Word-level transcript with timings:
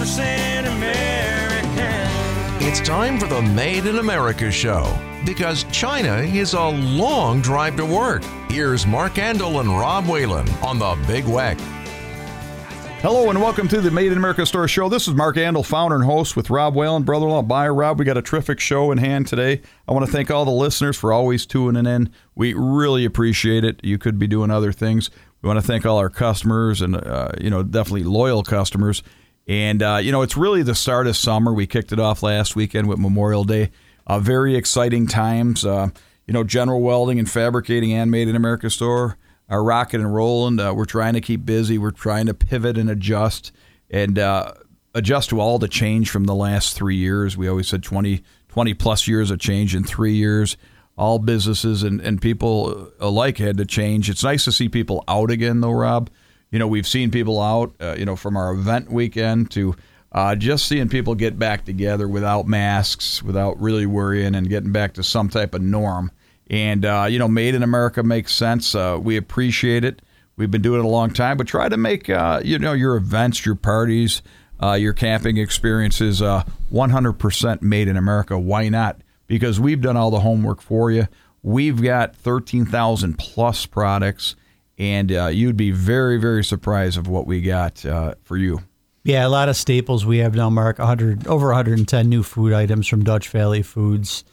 100% 0.00 0.66
American. 0.78 2.66
It's 2.66 2.80
time 2.80 3.18
for 3.18 3.26
the 3.26 3.42
Made 3.42 3.84
in 3.84 3.98
America 3.98 4.50
show 4.50 4.98
because 5.26 5.64
China 5.64 6.20
is 6.20 6.54
a 6.54 6.68
long 6.68 7.42
drive 7.42 7.76
to 7.76 7.84
work. 7.84 8.24
Here's 8.48 8.86
Mark 8.86 9.16
Andol 9.16 9.60
and 9.60 9.68
Rob 9.68 10.06
Whalen 10.06 10.48
on 10.62 10.78
the 10.78 10.98
Big 11.06 11.24
Weck. 11.24 11.60
Hello 13.02 13.28
and 13.28 13.42
welcome 13.42 13.68
to 13.68 13.82
the 13.82 13.90
Made 13.90 14.10
in 14.10 14.16
America 14.16 14.46
Store 14.46 14.66
Show. 14.66 14.88
This 14.88 15.06
is 15.06 15.12
Mark 15.12 15.36
Andol, 15.36 15.66
founder 15.66 15.96
and 15.96 16.04
host 16.04 16.34
with 16.34 16.48
Rob 16.48 16.74
Whalen, 16.74 17.02
brother-in-law 17.02 17.42
buyer. 17.42 17.74
Rob, 17.74 17.98
we 17.98 18.06
got 18.06 18.16
a 18.16 18.22
terrific 18.22 18.58
show 18.58 18.92
in 18.92 18.96
hand 18.96 19.26
today. 19.26 19.60
I 19.86 19.92
want 19.92 20.06
to 20.06 20.12
thank 20.12 20.30
all 20.30 20.46
the 20.46 20.50
listeners 20.50 20.96
for 20.96 21.12
always 21.12 21.44
tuning 21.44 21.84
in. 21.84 22.10
We 22.34 22.54
really 22.54 23.04
appreciate 23.04 23.64
it. 23.64 23.80
You 23.84 23.98
could 23.98 24.18
be 24.18 24.26
doing 24.26 24.50
other 24.50 24.72
things. 24.72 25.10
We 25.42 25.48
want 25.48 25.60
to 25.60 25.66
thank 25.66 25.84
all 25.84 25.98
our 25.98 26.08
customers 26.08 26.80
and 26.80 26.96
uh, 26.96 27.32
you 27.38 27.50
know 27.50 27.62
definitely 27.62 28.04
loyal 28.04 28.42
customers. 28.42 29.02
And 29.50 29.82
uh, 29.82 29.98
you 30.00 30.12
know 30.12 30.22
it's 30.22 30.36
really 30.36 30.62
the 30.62 30.76
start 30.76 31.08
of 31.08 31.16
summer. 31.16 31.52
We 31.52 31.66
kicked 31.66 31.90
it 31.90 31.98
off 31.98 32.22
last 32.22 32.54
weekend 32.54 32.88
with 32.88 33.00
Memorial 33.00 33.42
Day. 33.42 33.72
Uh, 34.06 34.20
very 34.20 34.54
exciting 34.54 35.08
times. 35.08 35.66
Uh, 35.66 35.88
you 36.24 36.32
know, 36.32 36.44
General 36.44 36.80
Welding 36.80 37.18
and 37.18 37.28
Fabricating 37.28 37.92
and 37.92 38.12
Made 38.12 38.28
in 38.28 38.36
America 38.36 38.70
Store 38.70 39.18
are 39.48 39.64
rocking 39.64 40.00
and 40.00 40.14
rolling. 40.14 40.60
Uh, 40.60 40.72
we're 40.72 40.84
trying 40.84 41.14
to 41.14 41.20
keep 41.20 41.44
busy. 41.44 41.78
We're 41.78 41.90
trying 41.90 42.26
to 42.26 42.34
pivot 42.34 42.78
and 42.78 42.88
adjust 42.88 43.50
and 43.90 44.20
uh, 44.20 44.52
adjust 44.94 45.30
to 45.30 45.40
all 45.40 45.58
the 45.58 45.66
change 45.66 46.10
from 46.10 46.26
the 46.26 46.34
last 46.34 46.76
three 46.76 46.94
years. 46.94 47.36
We 47.36 47.48
always 47.48 47.66
said 47.66 47.82
20, 47.82 48.22
20 48.46 48.74
plus 48.74 49.08
years 49.08 49.32
of 49.32 49.40
change 49.40 49.74
in 49.74 49.82
three 49.82 50.14
years. 50.14 50.56
All 50.96 51.18
businesses 51.18 51.82
and, 51.82 52.00
and 52.00 52.22
people 52.22 52.92
alike 53.00 53.38
had 53.38 53.56
to 53.56 53.64
change. 53.64 54.08
It's 54.08 54.22
nice 54.22 54.44
to 54.44 54.52
see 54.52 54.68
people 54.68 55.02
out 55.08 55.32
again, 55.32 55.60
though, 55.60 55.72
Rob. 55.72 56.08
You 56.50 56.58
know, 56.58 56.66
we've 56.66 56.86
seen 56.86 57.10
people 57.10 57.40
out, 57.40 57.74
uh, 57.80 57.94
you 57.98 58.04
know, 58.04 58.16
from 58.16 58.36
our 58.36 58.52
event 58.52 58.90
weekend 58.90 59.50
to 59.52 59.76
uh, 60.12 60.34
just 60.34 60.66
seeing 60.66 60.88
people 60.88 61.14
get 61.14 61.38
back 61.38 61.64
together 61.64 62.08
without 62.08 62.46
masks, 62.46 63.22
without 63.22 63.60
really 63.60 63.86
worrying, 63.86 64.34
and 64.34 64.48
getting 64.48 64.72
back 64.72 64.94
to 64.94 65.02
some 65.02 65.28
type 65.28 65.54
of 65.54 65.62
norm. 65.62 66.10
And, 66.48 66.84
uh, 66.84 67.06
you 67.08 67.18
know, 67.20 67.28
made 67.28 67.54
in 67.54 67.62
America 67.62 68.02
makes 68.02 68.34
sense. 68.34 68.74
Uh, 68.74 68.98
we 69.00 69.16
appreciate 69.16 69.84
it. 69.84 70.02
We've 70.36 70.50
been 70.50 70.62
doing 70.62 70.80
it 70.80 70.84
a 70.84 70.88
long 70.88 71.12
time, 71.12 71.36
but 71.36 71.46
try 71.46 71.68
to 71.68 71.76
make, 71.76 72.10
uh, 72.10 72.40
you 72.44 72.58
know, 72.58 72.72
your 72.72 72.96
events, 72.96 73.46
your 73.46 73.54
parties, 73.54 74.22
uh, 74.60 74.72
your 74.72 74.92
camping 74.92 75.36
experiences 75.36 76.20
100% 76.20 77.52
uh, 77.52 77.58
made 77.60 77.88
in 77.88 77.96
America. 77.96 78.38
Why 78.38 78.68
not? 78.68 79.00
Because 79.26 79.60
we've 79.60 79.80
done 79.80 79.96
all 79.96 80.10
the 80.10 80.20
homework 80.20 80.60
for 80.60 80.90
you. 80.90 81.06
We've 81.42 81.80
got 81.80 82.16
13,000 82.16 83.18
plus 83.18 83.64
products, 83.66 84.34
and 84.80 85.12
uh, 85.12 85.26
you'd 85.26 85.56
be 85.56 85.70
very, 85.70 86.18
very 86.18 86.42
surprised 86.42 86.98
of 86.98 87.06
what 87.06 87.26
we 87.26 87.40
got 87.40 87.78
for 88.24 88.36
you. 88.36 88.60
Yeah, 89.02 89.26
a 89.26 89.28
lot 89.28 89.48
of 89.48 89.56
staples 89.56 90.04
we 90.04 90.18
have 90.18 90.34
now, 90.34 90.50
Mark. 90.50 90.78
100 90.78 91.26
over 91.26 91.48
110 91.48 92.08
new 92.08 92.22
food 92.22 92.52
items 92.52 92.86
from 92.86 93.02
Dutch 93.02 93.28
Valley 93.28 93.62
Foods. 93.62 94.24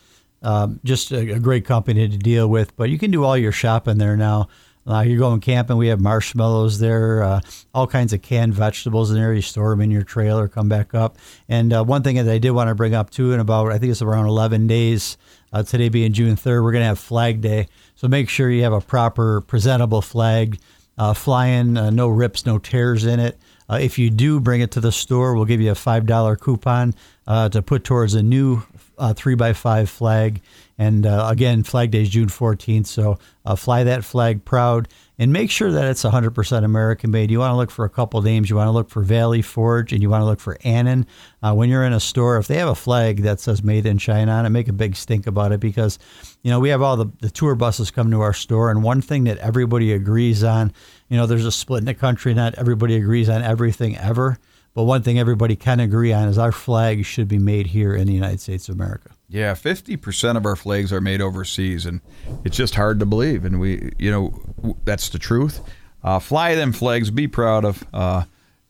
Um, 0.41 0.79
just 0.83 1.11
a, 1.11 1.33
a, 1.33 1.39
great 1.39 1.65
company 1.65 2.07
to 2.07 2.17
deal 2.17 2.47
with. 2.47 2.75
But 2.75 2.89
you 2.89 2.99
can 2.99 3.09
do 3.09 3.23
all 3.23 3.37
your 3.37 3.51
shopping 3.51 3.97
there 3.97 4.15
now. 4.15 4.49
Uh, 4.87 5.01
you're 5.01 5.19
going 5.19 5.41
camping. 5.41 5.75
We 5.75 5.87
have 5.87 5.99
marshmallows 5.99 6.79
there, 6.79 7.21
uh, 7.21 7.41
all 7.73 7.87
kinds 7.87 8.13
of 8.13 8.21
canned 8.21 8.53
vegetables 8.53 9.11
in 9.11 9.17
there. 9.17 9.33
You 9.33 9.41
store 9.41 9.71
them 9.71 9.81
in 9.81 9.91
your 9.91 10.03
trailer, 10.03 10.47
come 10.47 10.69
back 10.69 10.95
up. 10.95 11.17
And 11.49 11.73
uh, 11.73 11.83
one 11.83 12.03
thing 12.03 12.15
that 12.15 12.29
I 12.29 12.37
did 12.37 12.51
want 12.51 12.69
to 12.69 12.75
bring 12.75 12.95
up 12.95 13.09
too, 13.09 13.33
in 13.33 13.41
about 13.41 13.71
I 13.71 13.79
think 13.79 13.91
it's 13.91 14.01
around 14.01 14.27
11 14.27 14.67
days, 14.67 15.17
uh, 15.51 15.63
today 15.63 15.89
being 15.89 16.13
June 16.13 16.35
3rd, 16.35 16.63
we're 16.63 16.71
going 16.71 16.83
to 16.83 16.87
have 16.87 16.99
Flag 16.99 17.41
Day. 17.41 17.67
So 17.95 18.07
make 18.07 18.29
sure 18.29 18.49
you 18.49 18.63
have 18.63 18.73
a 18.73 18.81
proper, 18.81 19.41
presentable 19.41 20.01
flag 20.01 20.57
uh, 20.97 21.13
flying, 21.13 21.77
uh, 21.77 21.89
no 21.89 22.07
rips, 22.07 22.45
no 22.45 22.57
tears 22.57 23.05
in 23.05 23.19
it. 23.19 23.37
if 23.69 23.99
you 23.99 24.09
do 24.09 24.39
bring 24.39 24.61
it 24.61 24.71
to 24.71 24.79
the 24.79 24.91
store, 24.91 25.35
we'll 25.35 25.45
give 25.45 25.61
you 25.61 25.71
a 25.71 25.75
five 25.75 26.05
dollar 26.05 26.35
coupon 26.37 26.93
to 27.27 27.61
put 27.61 27.83
towards 27.83 28.13
a 28.13 28.23
new 28.23 28.63
uh, 28.97 29.13
three 29.13 29.35
by 29.35 29.53
five 29.53 29.89
flag. 29.89 30.41
And 30.77 31.05
uh, 31.05 31.27
again, 31.31 31.63
Flag 31.63 31.91
Day 31.91 32.03
is 32.03 32.09
June 32.09 32.27
14th. 32.27 32.85
So 32.85 33.17
uh, 33.45 33.55
fly 33.55 33.83
that 33.85 34.03
flag 34.03 34.45
proud 34.45 34.87
and 35.17 35.33
make 35.33 35.49
sure 35.49 35.71
that 35.71 35.85
it's 35.85 36.03
100% 36.03 36.63
American 36.63 37.09
made. 37.09 37.31
You 37.31 37.39
want 37.39 37.51
to 37.51 37.55
look 37.55 37.71
for 37.71 37.83
a 37.85 37.89
couple 37.89 38.21
names. 38.21 38.49
You 38.49 38.57
want 38.57 38.67
to 38.67 38.71
look 38.71 38.89
for 38.89 39.01
Valley 39.01 39.41
Forge 39.41 39.91
and 39.91 40.03
you 40.03 40.09
want 40.09 40.21
to 40.21 40.25
look 40.25 40.39
for 40.39 40.57
Annin. 40.63 41.07
Uh, 41.41 41.55
when 41.55 41.69
you're 41.69 41.83
in 41.83 41.93
a 41.93 41.99
store, 41.99 42.37
if 42.37 42.47
they 42.47 42.57
have 42.57 42.67
a 42.67 42.75
flag 42.75 43.23
that 43.23 43.39
says 43.39 43.63
made 43.63 43.87
in 43.87 43.97
China 43.97 44.31
on 44.33 44.45
it, 44.45 44.49
make 44.49 44.67
a 44.67 44.73
big 44.73 44.95
stink 44.95 45.25
about 45.25 45.51
it 45.51 45.59
because, 45.59 45.97
you 46.43 46.51
know, 46.51 46.59
we 46.59 46.69
have 46.69 46.83
all 46.83 46.95
the, 46.95 47.07
the 47.21 47.31
tour 47.31 47.55
buses 47.55 47.89
come 47.89 48.11
to 48.11 48.21
our 48.21 48.33
store. 48.33 48.69
And 48.69 48.83
one 48.83 49.01
thing 49.01 49.23
that 49.23 49.39
everybody 49.39 49.93
agrees 49.93 50.43
on, 50.43 50.71
you 51.09 51.17
know, 51.17 51.25
there's 51.25 51.45
a 51.45 51.51
split 51.51 51.79
in 51.79 51.85
the 51.85 51.95
country. 51.95 52.35
Not 52.35 52.53
everybody 52.55 52.95
agrees 52.95 53.29
on 53.29 53.41
everything 53.41 53.97
ever. 53.97 54.37
But 54.77 54.83
one 54.83 55.01
thing 55.01 55.17
everybody 55.17 55.55
can 55.55 55.79
agree 55.79 56.13
on 56.13 56.27
is 56.27 56.37
our 56.37 56.51
flag 56.51 57.03
should 57.03 57.27
be 57.27 57.39
made 57.39 57.65
here 57.65 57.95
in 57.95 58.05
the 58.05 58.13
United 58.13 58.39
States 58.39 58.69
of 58.69 58.75
America. 58.75 59.09
Yeah, 59.27 59.53
50% 59.53 60.37
of 60.37 60.45
our 60.45 60.55
flags 60.55 60.93
are 60.93 61.01
made 61.01 61.19
overseas, 61.19 61.87
and 61.87 61.99
it's 62.43 62.55
just 62.55 62.75
hard 62.75 62.99
to 62.99 63.07
believe. 63.07 63.43
And 63.43 63.59
we, 63.59 63.91
you 63.97 64.11
know, 64.11 64.77
that's 64.85 65.09
the 65.09 65.17
truth. 65.17 65.61
Uh, 66.03 66.19
fly 66.19 66.53
them 66.53 66.73
flags, 66.73 67.09
be 67.09 67.27
proud 67.27 67.65
of, 67.65 67.83
uh, 67.91 68.25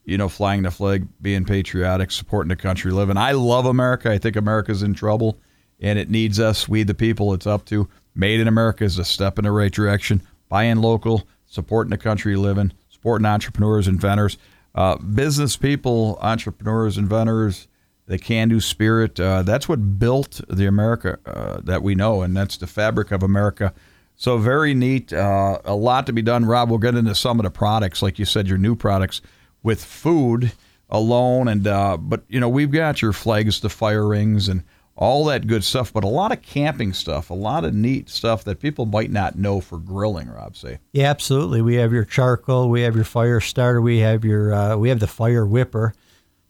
you 0.06 0.16
know, 0.16 0.30
flying 0.30 0.62
the 0.62 0.70
flag, 0.70 1.06
being 1.20 1.44
patriotic, 1.44 2.10
supporting 2.10 2.48
the 2.48 2.56
country, 2.56 2.90
living. 2.90 3.18
I 3.18 3.32
love 3.32 3.66
America. 3.66 4.10
I 4.10 4.16
think 4.16 4.34
America's 4.34 4.82
in 4.82 4.94
trouble, 4.94 5.38
and 5.78 5.98
it 5.98 6.08
needs 6.08 6.40
us. 6.40 6.66
We, 6.66 6.84
the 6.84 6.94
people, 6.94 7.34
it's 7.34 7.46
up 7.46 7.66
to. 7.66 7.86
Made 8.14 8.40
in 8.40 8.48
America 8.48 8.82
is 8.82 8.96
a 8.96 9.04
step 9.04 9.38
in 9.38 9.44
the 9.44 9.52
right 9.52 9.70
direction. 9.70 10.22
Buying 10.48 10.76
local, 10.76 11.28
supporting 11.44 11.90
the 11.90 11.98
country, 11.98 12.34
living, 12.34 12.72
supporting 12.88 13.26
entrepreneurs, 13.26 13.86
inventors. 13.86 14.38
Uh, 14.74 14.96
business 14.96 15.56
people, 15.56 16.18
entrepreneurs, 16.20 16.96
inventors, 16.98 17.68
the 18.06 18.18
can-do 18.18 18.60
spirit. 18.60 19.18
Uh, 19.20 19.42
that's 19.42 19.68
what 19.68 19.98
built 19.98 20.40
the 20.48 20.66
America 20.66 21.18
uh, 21.26 21.60
that 21.62 21.82
we 21.82 21.94
know, 21.94 22.22
and 22.22 22.36
that's 22.36 22.56
the 22.56 22.66
fabric 22.66 23.10
of 23.12 23.22
America. 23.22 23.72
So 24.16 24.38
very 24.38 24.74
neat. 24.74 25.12
Uh, 25.12 25.58
a 25.64 25.74
lot 25.74 26.06
to 26.06 26.12
be 26.12 26.22
done. 26.22 26.44
Rob, 26.44 26.70
we'll 26.70 26.78
get 26.78 26.96
into 26.96 27.14
some 27.14 27.38
of 27.38 27.44
the 27.44 27.50
products, 27.50 28.02
like 28.02 28.18
you 28.18 28.24
said, 28.24 28.48
your 28.48 28.58
new 28.58 28.74
products 28.74 29.20
with 29.62 29.84
food 29.84 30.52
alone, 30.88 31.48
and 31.48 31.66
uh, 31.66 31.96
but 31.96 32.24
you 32.28 32.40
know 32.40 32.48
we've 32.48 32.70
got 32.70 33.02
your 33.02 33.12
flags, 33.12 33.60
the 33.60 33.68
fire 33.68 34.06
rings, 34.06 34.48
and 34.48 34.64
all 34.98 35.24
that 35.26 35.46
good 35.46 35.62
stuff, 35.62 35.92
but 35.92 36.02
a 36.02 36.08
lot 36.08 36.32
of 36.32 36.42
camping 36.42 36.92
stuff, 36.92 37.30
a 37.30 37.34
lot 37.34 37.64
of 37.64 37.72
neat 37.72 38.10
stuff 38.10 38.42
that 38.42 38.58
people 38.58 38.84
might 38.84 39.12
not 39.12 39.38
know 39.38 39.60
for 39.60 39.78
grilling. 39.78 40.28
Rob, 40.28 40.56
say. 40.56 40.80
Yeah, 40.92 41.08
absolutely. 41.08 41.62
We 41.62 41.76
have 41.76 41.92
your 41.92 42.04
charcoal, 42.04 42.68
we 42.68 42.82
have 42.82 42.96
your 42.96 43.04
fire 43.04 43.40
starter, 43.40 43.80
we 43.80 43.98
have 43.98 44.24
your 44.24 44.52
uh, 44.52 44.76
we 44.76 44.88
have 44.88 44.98
the 44.98 45.06
fire 45.06 45.46
whipper. 45.46 45.94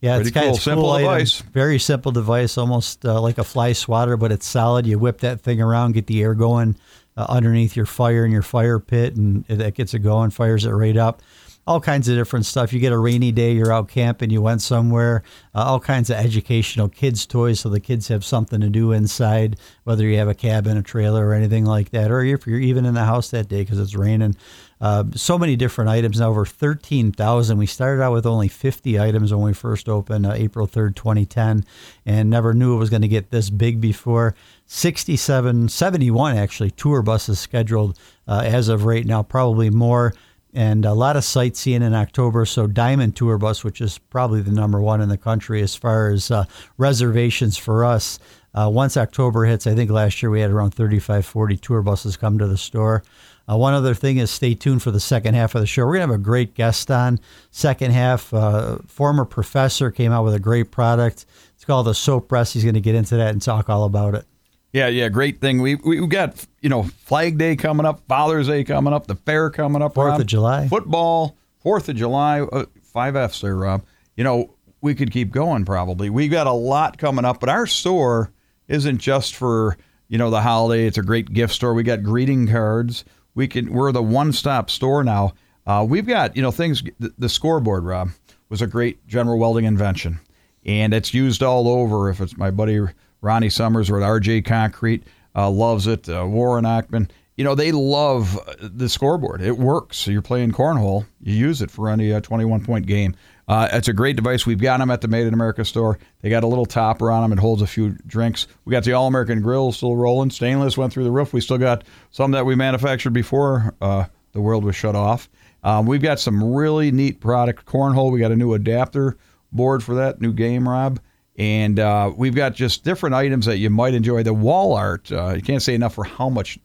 Yeah, 0.01 0.15
Pretty 0.15 0.29
it's 0.29 0.33
kind 0.33 0.45
cool. 0.45 0.55
of 0.55 0.61
simple 0.61 0.83
cool 0.85 0.97
device. 0.97 1.41
Item. 1.41 1.53
Very 1.53 1.77
simple 1.77 2.11
device, 2.11 2.57
almost 2.57 3.05
uh, 3.05 3.21
like 3.21 3.37
a 3.37 3.43
fly 3.43 3.73
swatter, 3.73 4.17
but 4.17 4.31
it's 4.31 4.47
solid. 4.47 4.87
You 4.87 4.97
whip 4.97 5.19
that 5.19 5.41
thing 5.41 5.61
around, 5.61 5.91
get 5.91 6.07
the 6.07 6.23
air 6.23 6.33
going 6.33 6.75
uh, 7.17 7.27
underneath 7.29 7.75
your 7.75 7.85
fire 7.85 8.25
in 8.25 8.31
your 8.31 8.41
fire 8.41 8.79
pit, 8.79 9.15
and 9.15 9.45
that 9.45 9.75
gets 9.75 9.93
it 9.93 9.99
going, 9.99 10.31
fires 10.31 10.65
it 10.65 10.71
right 10.71 10.97
up 10.97 11.21
all 11.69 11.79
kinds 11.79 12.09
of 12.09 12.17
different 12.17 12.47
stuff. 12.47 12.73
You 12.73 12.79
get 12.79 12.93
a 12.93 12.97
rainy 12.97 13.31
day, 13.31 13.51
you're 13.51 13.71
out 13.71 13.89
camping, 13.89 14.31
you 14.31 14.41
went 14.41 14.63
somewhere, 14.63 15.21
uh, 15.53 15.65
all 15.65 15.79
kinds 15.79 16.09
of 16.09 16.17
educational 16.17 16.89
kids' 16.89 17.27
toys 17.27 17.59
so 17.59 17.69
the 17.69 17.79
kids 17.79 18.07
have 18.07 18.25
something 18.25 18.59
to 18.59 18.71
do 18.71 18.91
inside, 18.91 19.55
whether 19.83 20.03
you 20.07 20.17
have 20.17 20.27
a 20.27 20.33
cabin, 20.33 20.77
a 20.77 20.81
trailer, 20.81 21.27
or 21.27 21.33
anything 21.35 21.65
like 21.65 21.91
that, 21.91 22.09
or 22.09 22.23
if 22.23 22.47
you're 22.47 22.59
even 22.59 22.85
in 22.85 22.95
the 22.95 23.05
house 23.05 23.29
that 23.29 23.49
day 23.49 23.61
because 23.61 23.79
it's 23.79 23.93
raining. 23.93 24.35
Uh, 24.81 25.03
so 25.13 25.37
many 25.37 25.55
different 25.55 25.91
items, 25.91 26.19
now 26.19 26.29
over 26.29 26.43
13,000. 26.43 27.57
We 27.59 27.67
started 27.67 28.01
out 28.01 28.13
with 28.13 28.25
only 28.25 28.47
50 28.47 28.99
items 28.99 29.31
when 29.31 29.43
we 29.43 29.53
first 29.53 29.87
opened 29.87 30.25
uh, 30.25 30.31
April 30.33 30.65
3rd, 30.65 30.95
2010, 30.95 31.65
and 32.03 32.29
never 32.31 32.55
knew 32.55 32.73
it 32.73 32.79
was 32.79 32.89
going 32.89 33.03
to 33.03 33.07
get 33.07 33.29
this 33.29 33.51
big 33.51 33.79
before. 33.79 34.33
67, 34.65 35.69
71 35.69 36.35
actually 36.35 36.71
tour 36.71 37.03
buses 37.03 37.39
scheduled 37.39 37.99
uh, 38.27 38.41
as 38.43 38.69
of 38.69 38.85
right 38.85 39.05
now, 39.05 39.21
probably 39.21 39.69
more 39.69 40.15
and 40.53 40.85
a 40.85 40.93
lot 40.93 41.15
of 41.15 41.23
sightseeing 41.23 41.81
in 41.81 41.93
October. 41.93 42.45
So 42.45 42.67
Diamond 42.67 43.15
Tour 43.15 43.37
Bus, 43.37 43.63
which 43.63 43.81
is 43.81 43.97
probably 43.97 44.41
the 44.41 44.51
number 44.51 44.81
one 44.81 45.01
in 45.01 45.09
the 45.09 45.17
country 45.17 45.61
as 45.61 45.75
far 45.75 46.09
as 46.09 46.31
uh, 46.31 46.45
reservations 46.77 47.57
for 47.57 47.85
us. 47.85 48.19
Uh, 48.53 48.69
once 48.71 48.97
October 48.97 49.45
hits, 49.45 49.67
I 49.67 49.75
think 49.75 49.91
last 49.91 50.23
year 50.23 50.31
we 50.31 50.41
had 50.41 50.49
around 50.49 50.71
35, 50.71 51.25
40 51.25 51.57
tour 51.57 51.81
buses 51.81 52.17
come 52.17 52.39
to 52.39 52.47
the 52.47 52.57
store. 52.57 53.03
Uh, 53.49 53.57
one 53.57 53.73
other 53.73 53.93
thing 53.93 54.17
is 54.17 54.29
stay 54.29 54.53
tuned 54.53 54.81
for 54.81 54.91
the 54.91 54.99
second 54.99 55.33
half 55.33 55.55
of 55.55 55.61
the 55.61 55.67
show. 55.67 55.85
We're 55.85 55.97
going 55.97 56.07
to 56.07 56.13
have 56.13 56.19
a 56.19 56.23
great 56.23 56.53
guest 56.55 56.89
on. 56.91 57.19
Second 57.51 57.91
half, 57.91 58.33
uh, 58.33 58.77
former 58.87 59.25
professor 59.25 59.91
came 59.91 60.11
out 60.11 60.23
with 60.23 60.35
a 60.35 60.39
great 60.39 60.71
product. 60.71 61.25
It's 61.55 61.65
called 61.65 61.87
the 61.87 61.95
soap 61.95 62.31
rest. 62.31 62.53
He's 62.53 62.63
going 62.63 62.75
to 62.75 62.81
get 62.81 62.95
into 62.95 63.17
that 63.17 63.31
and 63.31 63.41
talk 63.41 63.69
all 63.69 63.85
about 63.85 64.15
it. 64.15 64.25
Yeah, 64.71 64.87
yeah, 64.87 65.09
great 65.09 65.41
thing. 65.41 65.61
We 65.61 65.75
we 65.75 66.05
got 66.07 66.45
you 66.61 66.69
know 66.69 66.83
Flag 66.83 67.37
Day 67.37 67.55
coming 67.55 67.85
up, 67.85 68.01
Father's 68.07 68.47
Day 68.47 68.63
coming 68.63 68.93
up, 68.93 69.07
the 69.07 69.15
fair 69.15 69.49
coming 69.49 69.81
up, 69.81 69.95
Fourth 69.95 70.19
of 70.19 70.27
July, 70.27 70.67
football, 70.67 71.35
Fourth 71.61 71.89
of 71.89 71.95
July, 71.95 72.41
uh, 72.41 72.65
five 72.83 73.15
Fs 73.15 73.41
there, 73.41 73.55
Rob. 73.55 73.83
You 74.15 74.23
know 74.23 74.53
we 74.81 74.93
could 74.93 75.11
keep 75.11 75.31
going 75.31 75.65
probably. 75.65 76.09
We've 76.09 76.31
got 76.31 76.47
a 76.47 76.51
lot 76.51 76.97
coming 76.97 77.25
up, 77.25 77.39
but 77.39 77.49
our 77.49 77.65
store 77.65 78.31
isn't 78.67 78.99
just 78.99 79.35
for 79.35 79.77
you 80.07 80.17
know 80.17 80.29
the 80.29 80.41
holiday. 80.41 80.85
It's 80.85 80.97
a 80.97 81.03
great 81.03 81.33
gift 81.33 81.53
store. 81.53 81.73
We 81.73 81.83
got 81.83 82.03
greeting 82.03 82.47
cards. 82.47 83.05
We 83.33 83.47
can 83.47 83.73
we're 83.73 83.91
the 83.91 84.03
one 84.03 84.31
stop 84.33 84.69
store 84.69 85.03
now. 85.03 85.33
Uh, 85.65 85.85
we've 85.87 86.07
got 86.07 86.35
you 86.35 86.43
know 86.43 86.51
things. 86.51 86.83
The, 86.99 87.11
the 87.17 87.29
scoreboard, 87.29 87.85
Rob, 87.85 88.09
was 88.49 88.61
a 88.61 88.67
great 88.67 89.05
General 89.07 89.39
Welding 89.39 89.65
invention 89.65 90.19
and 90.65 90.93
it's 90.93 91.13
used 91.13 91.41
all 91.41 91.67
over. 91.67 92.09
If 92.09 92.21
it's 92.21 92.37
my 92.37 92.51
buddy 92.51 92.79
Ronnie 93.21 93.49
Summers 93.49 93.91
with 93.91 94.01
RJ 94.01 94.45
Concrete, 94.45 95.03
uh, 95.35 95.49
loves 95.49 95.87
it. 95.87 96.07
Uh, 96.09 96.25
Warren 96.27 96.65
Ackman, 96.65 97.09
you 97.35 97.43
know, 97.43 97.55
they 97.55 97.71
love 97.71 98.37
the 98.59 98.89
scoreboard. 98.89 99.41
It 99.41 99.57
works. 99.57 99.97
So 99.97 100.11
you're 100.11 100.21
playing 100.21 100.51
cornhole, 100.51 101.05
you 101.21 101.35
use 101.35 101.61
it 101.61 101.71
for 101.71 101.89
any 101.89 102.11
uh, 102.11 102.21
21 102.21 102.65
point 102.65 102.85
game. 102.85 103.15
Uh, 103.47 103.67
it's 103.71 103.87
a 103.87 103.93
great 103.93 104.15
device. 104.15 104.45
We've 104.45 104.59
got 104.59 104.77
them 104.77 104.91
at 104.91 105.01
the 105.01 105.07
Made 105.07 105.25
in 105.25 105.33
America 105.33 105.65
store. 105.65 105.97
They 106.21 106.29
got 106.29 106.43
a 106.43 106.47
little 106.47 106.67
topper 106.67 107.09
on 107.09 107.23
them. 107.23 107.31
It 107.31 107.41
holds 107.41 107.63
a 107.63 107.67
few 107.67 107.97
drinks. 108.05 108.45
We 108.63 108.71
got 108.71 108.83
the 108.83 108.93
All 108.93 109.07
American 109.07 109.41
grill 109.41 109.71
still 109.71 109.95
rolling. 109.95 110.29
Stainless 110.29 110.77
went 110.77 110.93
through 110.93 111.05
the 111.05 111.11
roof. 111.11 111.33
We 111.33 111.41
still 111.41 111.57
got 111.57 111.83
some 112.11 112.29
that 112.31 112.45
we 112.45 112.53
manufactured 112.53 113.09
before 113.09 113.73
uh, 113.81 114.05
the 114.33 114.41
world 114.41 114.63
was 114.63 114.75
shut 114.75 114.95
off. 114.95 115.29
Um, 115.63 115.87
we've 115.87 116.01
got 116.01 116.19
some 116.19 116.53
really 116.53 116.91
neat 116.91 117.21
product. 117.21 117.65
Cornhole. 117.65 118.11
We 118.11 118.19
got 118.19 118.31
a 118.31 118.35
new 118.35 118.53
adapter 118.53 119.17
board 119.51 119.83
for 119.83 119.95
that. 119.95 120.21
New 120.21 120.31
game, 120.31 120.69
Rob. 120.69 120.99
And 121.39 121.79
uh, 121.79 122.11
we've 122.15 122.35
got 122.35 122.53
just 122.53 122.83
different 122.83 123.15
items 123.15 123.45
that 123.45 123.57
you 123.57 123.69
might 123.69 123.93
enjoy. 123.93 124.23
The 124.23 124.33
wall 124.33 124.75
art. 124.75 125.09
Uh, 125.11 125.33
you 125.35 125.41
can't 125.41 125.61
say 125.61 125.73
enough 125.73 125.95
for 125.95 126.03
how 126.03 126.27
much 126.27 126.59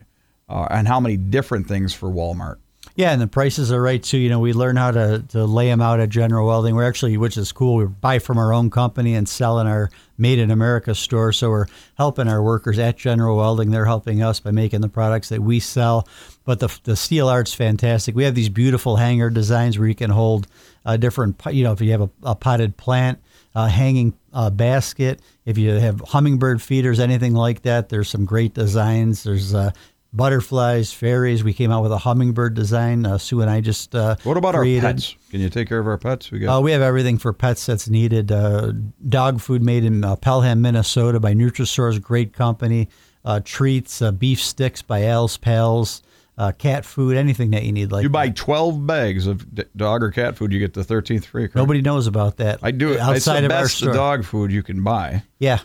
uh, 0.48 0.66
and 0.68 0.86
how 0.88 0.98
many 0.98 1.16
different 1.16 1.68
things 1.68 1.94
for 1.94 2.10
Walmart. 2.10 2.56
Yeah, 2.96 3.10
and 3.10 3.20
the 3.20 3.26
prices 3.26 3.72
are 3.72 3.80
right 3.80 4.02
too. 4.02 4.18
You 4.18 4.28
know, 4.28 4.38
we 4.38 4.52
learn 4.52 4.76
how 4.76 4.90
to, 4.92 5.24
to 5.30 5.44
lay 5.44 5.66
them 5.68 5.80
out 5.80 6.00
at 6.00 6.10
General 6.10 6.46
Welding. 6.46 6.74
We're 6.74 6.86
actually, 6.86 7.16
which 7.16 7.36
is 7.36 7.50
cool, 7.50 7.76
we 7.76 7.86
buy 7.86 8.18
from 8.18 8.38
our 8.38 8.52
own 8.52 8.70
company 8.70 9.14
and 9.14 9.28
sell 9.28 9.58
in 9.58 9.66
our 9.66 9.90
Made 10.16 10.38
in 10.38 10.52
America 10.52 10.94
store. 10.94 11.32
So 11.32 11.50
we're 11.50 11.66
helping 11.96 12.28
our 12.28 12.40
workers 12.40 12.78
at 12.78 12.96
General 12.96 13.36
Welding. 13.36 13.72
They're 13.72 13.84
helping 13.84 14.22
us 14.22 14.38
by 14.38 14.52
making 14.52 14.80
the 14.80 14.88
products 14.88 15.28
that 15.30 15.40
we 15.40 15.58
sell. 15.58 16.06
But 16.44 16.60
the, 16.60 16.78
the 16.84 16.94
steel 16.94 17.28
art's 17.28 17.52
fantastic. 17.52 18.14
We 18.14 18.22
have 18.24 18.36
these 18.36 18.48
beautiful 18.48 18.96
hanger 18.96 19.28
designs 19.28 19.76
where 19.76 19.88
you 19.88 19.94
can 19.96 20.10
hold 20.10 20.46
a 20.84 20.96
different, 20.96 21.40
you 21.50 21.64
know, 21.64 21.72
if 21.72 21.80
you 21.80 21.90
have 21.90 22.02
a, 22.02 22.10
a 22.22 22.34
potted 22.36 22.76
plant, 22.76 23.18
uh, 23.54 23.66
hanging 23.68 24.14
uh, 24.32 24.50
basket, 24.50 25.20
if 25.44 25.56
you 25.58 25.70
have 25.70 26.00
hummingbird 26.00 26.60
feeders, 26.60 26.98
anything 27.00 27.34
like 27.34 27.62
that, 27.62 27.88
there's 27.88 28.08
some 28.08 28.24
great 28.24 28.54
designs. 28.54 29.22
There's 29.22 29.54
uh, 29.54 29.70
butterflies, 30.12 30.92
fairies. 30.92 31.42
We 31.44 31.52
came 31.52 31.70
out 31.70 31.82
with 31.82 31.92
a 31.92 31.98
hummingbird 31.98 32.54
design. 32.54 33.04
Uh, 33.04 33.18
Sue 33.18 33.40
and 33.40 33.50
I 33.50 33.60
just 33.60 33.94
uh, 33.94 34.16
What 34.24 34.36
about 34.36 34.54
created. 34.54 34.84
our 34.84 34.92
pets? 34.92 35.16
Can 35.30 35.40
you 35.40 35.48
take 35.50 35.68
care 35.68 35.78
of 35.78 35.86
our 35.86 35.98
pets? 35.98 36.30
We 36.30 36.38
got 36.38 36.56
Uh, 36.58 36.60
we 36.60 36.72
have 36.72 36.82
everything 36.82 37.18
for 37.18 37.32
pets 37.32 37.66
that's 37.66 37.88
needed. 37.88 38.30
Uh, 38.32 38.72
dog 39.08 39.40
food 39.40 39.62
made 39.62 39.84
in 39.84 40.04
uh, 40.04 40.16
Perham, 40.16 40.60
Minnesota 40.60 41.20
by 41.20 41.34
Nutrisource, 41.34 42.00
great 42.00 42.32
company. 42.32 42.88
Uh, 43.24 43.40
treats, 43.42 44.02
uh, 44.02 44.12
beef 44.12 44.40
sticks 44.42 44.82
by 44.82 45.04
Al's 45.04 45.36
Pals, 45.38 46.02
uh, 46.36 46.52
cat 46.52 46.84
food, 46.84 47.16
anything 47.16 47.50
that 47.52 47.62
you 47.64 47.72
need. 47.72 47.92
Like 47.92 48.02
you 48.02 48.08
buy 48.08 48.26
that. 48.26 48.36
12 48.36 48.86
bags 48.86 49.26
of 49.26 49.54
d- 49.54 49.64
dog 49.76 50.02
or 50.02 50.10
cat 50.10 50.36
food, 50.36 50.52
you 50.52 50.58
get 50.58 50.74
the 50.74 50.82
13th 50.82 51.24
free. 51.26 51.42
correct? 51.42 51.54
Nobody 51.54 51.80
knows 51.82 52.06
about 52.06 52.38
that. 52.38 52.58
I 52.62 52.70
do 52.72 52.92
it. 52.92 52.98
outside 53.00 53.14
it's 53.16 53.24
the 53.24 53.36
of 53.46 53.52
our 53.52 53.62
best 53.62 53.76
store. 53.76 53.92
dog 53.94 54.24
food 54.24 54.50
you 54.50 54.62
can 54.62 54.82
buy. 54.82 55.22
Yeah, 55.38 55.60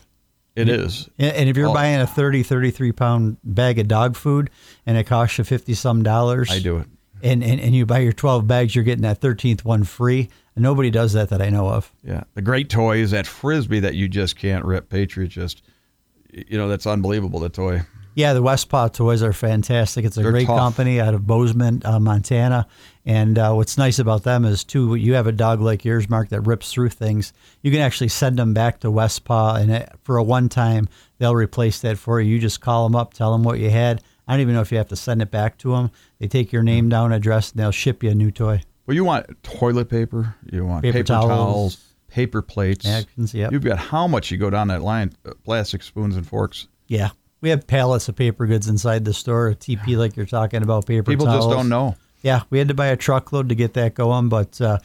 It 0.56 0.68
is. 0.69 1.10
And 1.18 1.48
if 1.50 1.56
you're 1.57 1.69
Oh. 1.69 1.74
buying 1.74 2.00
a 2.01 2.06
30, 2.07 2.44
33 2.44 2.92
pound 2.92 3.38
bag 3.44 3.80
of 3.80 3.88
dog 3.88 4.16
food 4.16 4.50
and 4.86 4.98
it 4.98 5.06
costs 5.06 5.38
you 5.38 5.44
50 5.44 5.74
some 5.74 6.04
dollars, 6.04 6.51
I 6.51 6.60
do 6.60 6.77
it. 6.77 6.88
And, 7.21 7.44
and, 7.44 7.60
and 7.60 7.75
you 7.75 7.86
buy 7.86 8.00
your 8.00 8.13
12 8.13 8.45
bags, 8.48 8.74
you're 8.75 8.83
getting 8.86 9.01
that 9.04 9.19
13th 9.21 9.66
one 9.66 9.83
free. 9.83 10.30
And 10.56 10.63
nobody 10.63 10.89
does 10.92 11.13
that 11.13 11.30
that 11.30 11.42
I 11.42 11.50
know 11.50 11.68
of. 11.69 11.92
Yeah. 12.04 12.24
The 12.33 12.42
great 12.42 12.69
toys, 12.69 13.12
that 13.12 13.25
frisbee 13.27 13.80
that 13.81 13.95
you 13.95 14.07
just 14.07 14.36
can't 14.38 14.63
rip. 14.66 14.89
Patriot 14.89 15.27
just, 15.30 15.62
you 16.31 16.57
know, 16.57 16.68
that's 16.69 16.86
unbelievable, 16.88 17.39
the 17.39 17.50
toy. 17.50 17.81
Yeah, 18.15 18.33
the 18.33 18.41
West 18.41 18.67
Paw 18.69 18.88
toys 18.89 19.23
are 19.23 19.31
fantastic. 19.31 20.03
It's 20.03 20.17
a 20.17 20.21
They're 20.21 20.31
great 20.31 20.47
tough. 20.47 20.59
company 20.59 21.00
out 21.00 21.13
of 21.13 21.25
Bozeman, 21.25 21.81
uh, 21.85 22.00
Montana. 22.00 22.67
And 23.06 23.38
uh, 23.39 23.53
what's 23.53 23.77
nice 23.77 23.97
about 23.97 24.23
them 24.23 24.44
is, 24.45 24.63
too, 24.63 24.95
you 24.95 25.13
have 25.13 25.25
a 25.27 25.31
dog 25.31 25.61
like 25.61 25.85
yours, 25.85 26.09
Mark, 26.09 26.29
that 26.29 26.41
rips 26.41 26.71
through 26.73 26.89
things. 26.89 27.31
You 27.61 27.71
can 27.71 27.79
actually 27.79 28.09
send 28.09 28.38
them 28.38 28.53
back 28.53 28.81
to 28.81 28.91
West 28.91 29.23
Paw, 29.23 29.56
and 29.56 29.71
it, 29.71 29.89
for 30.03 30.17
a 30.17 30.23
one 30.23 30.50
time, 30.50 30.89
they'll 31.17 31.35
replace 31.35 31.79
that 31.81 31.97
for 31.97 32.19
you. 32.19 32.33
You 32.33 32.39
just 32.39 32.59
call 32.61 32.83
them 32.88 32.95
up, 32.95 33.13
tell 33.13 33.31
them 33.31 33.44
what 33.44 33.59
you 33.59 33.69
had. 33.69 34.01
I 34.27 34.33
don't 34.33 34.41
even 34.41 34.53
know 34.53 34.61
if 34.61 34.71
you 34.71 34.77
have 34.79 34.89
to 34.89 34.95
send 34.95 35.21
it 35.21 35.31
back 35.31 35.57
to 35.59 35.71
them. 35.71 35.89
They 36.19 36.27
take 36.27 36.51
your 36.51 36.61
name 36.63 36.89
down, 36.89 37.13
address, 37.13 37.51
and 37.51 37.59
they'll 37.59 37.71
ship 37.71 38.03
you 38.03 38.09
a 38.11 38.15
new 38.15 38.31
toy. 38.31 38.61
Well, 38.85 38.95
you 38.95 39.03
want 39.06 39.41
toilet 39.44 39.89
paper, 39.89 40.35
you 40.51 40.65
want 40.65 40.83
Paper 40.83 40.97
paper, 41.00 41.07
towels. 41.07 41.27
towels. 41.29 41.77
paper 42.09 42.41
plates. 42.41 42.85
Napkins, 42.85 43.33
yep. 43.33 43.51
You've 43.53 43.63
got 43.63 43.77
how 43.79 44.07
much 44.07 44.29
you 44.29 44.38
go 44.38 44.50
down 44.50 44.67
that 44.67 44.81
line? 44.81 45.13
Uh, 45.25 45.31
plastic 45.45 45.83
spoons 45.83 46.15
and 46.15 46.27
forks. 46.27 46.67
Yeah. 46.88 47.09
We 47.41 47.50
have 47.50 47.68
pallets 47.68 48.09
of 48.09 48.15
paper 48.15 48.45
goods 48.47 48.68
inside 48.68 49.06
the 49.06 49.13
store, 49.13 49.53
TP 49.53 49.97
like 49.97 50.15
you're 50.18 50.25
talking 50.25 50.62
about, 50.62 50.86
paper 50.86 51.03
People 51.03 51.25
towels. 51.25 51.45
just 51.45 51.56
don't 51.56 51.69
know. 51.69 51.95
Yeah, 52.21 52.41
we 52.50 52.57
had 52.57 52.68
to 52.68 52.74
buy 52.74 52.88
a 52.88 52.97
truckload 52.97 53.50
to 53.50 53.56
get 53.56 53.74
that 53.75 53.94
going, 53.94 54.27
but 54.27 54.59
uh, 54.59 54.80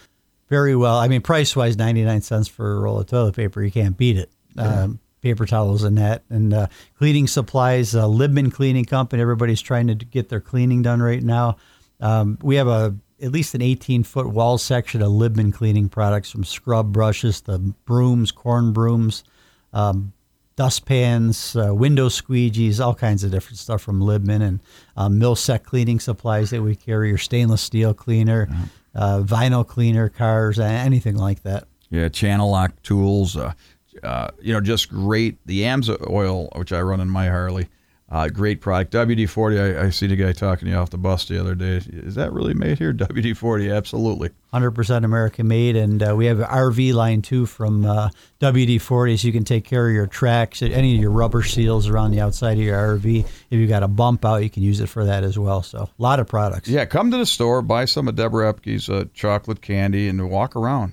very 0.48 0.76
well. 0.76 0.96
I 0.96 1.08
mean, 1.08 1.20
price 1.20 1.56
wise, 1.56 1.76
99 1.76 2.22
cents 2.22 2.48
for 2.48 2.76
a 2.76 2.80
roll 2.80 3.00
of 3.00 3.06
toilet 3.06 3.34
paper, 3.34 3.62
you 3.62 3.72
can't 3.72 3.96
beat 3.96 4.16
it. 4.16 4.30
Um, 4.56 5.00
paper 5.20 5.46
towels 5.46 5.82
and 5.82 5.98
that. 5.98 6.22
And 6.30 6.54
uh, 6.54 6.68
cleaning 6.98 7.26
supplies, 7.26 7.96
uh, 7.96 8.04
Libman 8.04 8.52
Cleaning 8.52 8.84
Company, 8.84 9.20
everybody's 9.20 9.62
trying 9.62 9.88
to 9.88 9.94
get 9.96 10.28
their 10.28 10.40
cleaning 10.40 10.82
done 10.82 11.02
right 11.02 11.22
now. 11.22 11.56
Um, 11.98 12.38
we 12.42 12.56
have 12.56 12.68
a 12.68 12.94
at 13.22 13.32
least 13.32 13.54
an 13.54 13.62
18 13.62 14.02
foot 14.02 14.28
wall 14.28 14.58
section 14.58 15.00
of 15.00 15.08
Libman 15.08 15.52
cleaning 15.52 15.88
products 15.88 16.30
from 16.30 16.44
scrub 16.44 16.92
brushes 16.92 17.40
to 17.42 17.58
brooms, 17.58 18.30
corn 18.30 18.72
brooms, 18.72 19.24
um, 19.72 20.12
dustpans, 20.56 21.56
uh, 21.56 21.74
window 21.74 22.08
squeegees, 22.08 22.80
all 22.80 22.94
kinds 22.94 23.24
of 23.24 23.30
different 23.30 23.58
stuff 23.58 23.82
from 23.82 24.00
Libman 24.00 24.42
and 24.42 24.60
um, 24.96 25.18
Millsec 25.18 25.64
cleaning 25.64 26.00
supplies 26.00 26.50
that 26.50 26.62
we 26.62 26.76
carry, 26.76 27.08
your 27.08 27.18
stainless 27.18 27.62
steel 27.62 27.94
cleaner, 27.94 28.48
uh, 28.94 29.20
vinyl 29.20 29.66
cleaner, 29.66 30.08
cars, 30.08 30.58
anything 30.58 31.16
like 31.16 31.42
that. 31.42 31.66
Yeah, 31.90 32.08
Channellock 32.08 32.72
tools. 32.82 33.36
Uh, 33.36 33.52
uh, 34.02 34.28
you 34.40 34.52
know, 34.52 34.60
just 34.60 34.88
great. 34.90 35.38
The 35.46 35.62
AMSOIL, 35.62 36.56
which 36.58 36.72
I 36.72 36.80
run 36.80 37.00
in 37.00 37.08
my 37.08 37.28
Harley, 37.28 37.68
uh, 38.14 38.28
great 38.28 38.60
product. 38.60 38.92
WD 38.92 39.28
40, 39.28 39.58
I, 39.58 39.86
I 39.86 39.90
see 39.90 40.06
the 40.06 40.14
guy 40.14 40.30
talking 40.30 40.66
to 40.66 40.70
you 40.70 40.76
off 40.76 40.90
the 40.90 40.96
bus 40.96 41.26
the 41.26 41.40
other 41.40 41.56
day. 41.56 41.82
Is 41.84 42.14
that 42.14 42.32
really 42.32 42.54
made 42.54 42.78
here? 42.78 42.92
WD 42.94 43.36
40, 43.36 43.72
absolutely. 43.72 44.30
100% 44.52 45.04
American 45.04 45.48
made, 45.48 45.74
and 45.74 46.00
uh, 46.00 46.14
we 46.16 46.26
have 46.26 46.38
an 46.38 46.46
RV 46.46 46.94
line 46.94 47.22
too 47.22 47.44
from 47.44 47.84
uh, 47.84 48.10
WD 48.38 48.80
40, 48.80 49.16
so 49.16 49.26
you 49.26 49.32
can 49.32 49.42
take 49.42 49.64
care 49.64 49.88
of 49.88 49.92
your 49.92 50.06
tracks, 50.06 50.62
any 50.62 50.94
of 50.94 51.00
your 51.00 51.10
rubber 51.10 51.42
seals 51.42 51.88
around 51.88 52.12
the 52.12 52.20
outside 52.20 52.52
of 52.56 52.62
your 52.62 52.78
RV. 52.96 53.24
If 53.24 53.58
you've 53.58 53.68
got 53.68 53.82
a 53.82 53.88
bump 53.88 54.24
out, 54.24 54.44
you 54.44 54.50
can 54.50 54.62
use 54.62 54.78
it 54.78 54.88
for 54.88 55.04
that 55.06 55.24
as 55.24 55.36
well. 55.36 55.64
So, 55.64 55.78
a 55.78 55.90
lot 56.02 56.20
of 56.20 56.28
products. 56.28 56.68
Yeah, 56.68 56.84
come 56.84 57.10
to 57.10 57.16
the 57.16 57.26
store, 57.26 57.62
buy 57.62 57.84
some 57.84 58.06
of 58.06 58.14
Deborah 58.14 58.54
Epke's 58.54 58.88
uh, 58.88 59.06
chocolate 59.12 59.60
candy, 59.60 60.08
and 60.08 60.30
walk 60.30 60.54
around. 60.54 60.92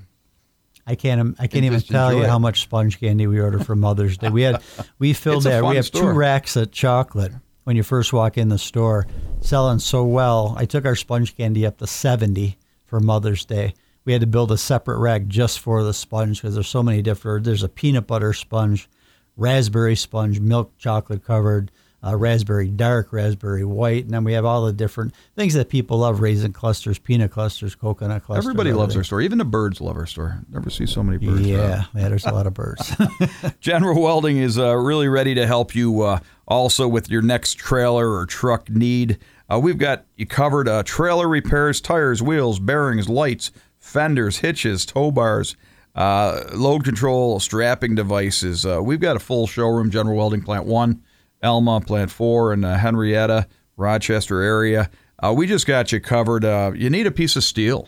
I 0.87 0.95
can't. 0.95 1.35
I 1.39 1.47
can't 1.47 1.65
even 1.65 1.81
tell 1.81 2.13
you 2.13 2.23
it. 2.23 2.29
how 2.29 2.39
much 2.39 2.61
sponge 2.61 2.99
candy 2.99 3.27
we 3.27 3.39
ordered 3.39 3.65
for 3.65 3.75
Mother's 3.75 4.17
Day. 4.17 4.29
We 4.29 4.41
had, 4.41 4.61
we 4.99 5.13
filled 5.13 5.43
that. 5.43 5.63
We 5.63 5.75
have 5.75 5.85
store. 5.85 6.01
two 6.01 6.17
racks 6.17 6.55
of 6.55 6.71
chocolate 6.71 7.31
when 7.63 7.75
you 7.75 7.83
first 7.83 8.11
walk 8.11 8.37
in 8.37 8.49
the 8.49 8.57
store, 8.57 9.07
selling 9.41 9.79
so 9.79 10.03
well. 10.03 10.55
I 10.57 10.65
took 10.65 10.85
our 10.85 10.95
sponge 10.95 11.37
candy 11.37 11.65
up 11.65 11.77
to 11.77 11.87
seventy 11.87 12.57
for 12.85 12.99
Mother's 12.99 13.45
Day. 13.45 13.73
We 14.03 14.13
had 14.13 14.21
to 14.21 14.27
build 14.27 14.51
a 14.51 14.57
separate 14.57 14.97
rack 14.97 15.27
just 15.27 15.59
for 15.59 15.83
the 15.83 15.93
sponge 15.93 16.41
because 16.41 16.55
there's 16.55 16.67
so 16.67 16.83
many 16.83 17.01
different. 17.01 17.45
There's 17.45 17.63
a 17.63 17.69
peanut 17.69 18.07
butter 18.07 18.33
sponge, 18.33 18.89
raspberry 19.37 19.95
sponge, 19.95 20.39
milk 20.39 20.75
chocolate 20.77 21.23
covered, 21.23 21.71
uh, 22.03 22.15
raspberry 22.15 22.67
dark, 22.67 23.13
raspberry 23.13 23.63
white, 23.63 24.05
and 24.05 24.13
then 24.13 24.23
we 24.23 24.33
have 24.33 24.45
all 24.45 24.65
the 24.65 24.73
different 24.73 25.13
things 25.35 25.53
that 25.53 25.69
people 25.69 25.99
love: 25.99 26.19
raisin 26.19 26.53
clusters, 26.53 26.97
peanut 26.99 27.31
clusters, 27.31 27.75
coconut 27.75 28.23
clusters. 28.23 28.45
Everybody 28.45 28.73
loves 28.73 28.95
our 28.95 29.03
store. 29.03 29.21
Even 29.21 29.37
the 29.37 29.45
birds 29.45 29.81
love 29.81 29.97
our 29.97 30.05
store. 30.05 30.39
Never 30.49 30.69
see 30.69 30.85
so 30.85 31.03
many 31.03 31.17
birds. 31.17 31.41
Yeah, 31.41 31.85
yeah, 31.93 32.09
there's 32.09 32.25
a 32.25 32.31
lot 32.31 32.47
of 32.47 32.53
birds. 32.53 32.93
General 33.59 34.01
Welding 34.01 34.37
is 34.37 34.57
uh, 34.57 34.75
really 34.75 35.07
ready 35.07 35.35
to 35.35 35.45
help 35.45 35.75
you 35.75 36.01
uh, 36.01 36.19
also 36.47 36.87
with 36.87 37.09
your 37.09 37.21
next 37.21 37.55
trailer 37.55 38.13
or 38.13 38.25
truck 38.25 38.69
need. 38.69 39.19
Uh, 39.51 39.59
we've 39.59 39.77
got 39.77 40.05
you 40.15 40.25
covered 40.25 40.67
uh, 40.67 40.83
trailer 40.83 41.27
repairs, 41.27 41.81
tires, 41.81 42.21
wheels, 42.21 42.59
bearings, 42.59 43.09
lights, 43.09 43.51
fenders, 43.79 44.37
hitches, 44.37 44.85
tow 44.85 45.11
bars, 45.11 45.55
uh, 45.95 46.43
load 46.53 46.83
control, 46.83 47.39
strapping 47.39 47.95
devices. 47.95 48.65
Uh, 48.65 48.81
we've 48.81 49.01
got 49.01 49.15
a 49.15 49.19
full 49.19 49.47
showroom, 49.47 49.91
General 49.91 50.15
Welding 50.15 50.41
Plant 50.41 50.65
1, 50.65 51.01
Elma, 51.41 51.81
Plant 51.81 52.11
4, 52.11 52.53
and 52.53 52.65
uh, 52.65 52.77
Henrietta, 52.77 53.47
Rochester 53.77 54.41
area. 54.41 54.89
Uh, 55.21 55.33
we 55.35 55.47
just 55.47 55.67
got 55.67 55.91
you 55.91 55.99
covered. 55.99 56.43
Uh, 56.43 56.71
you 56.75 56.89
need 56.89 57.07
a 57.07 57.11
piece 57.11 57.35
of 57.35 57.43
steel. 57.43 57.87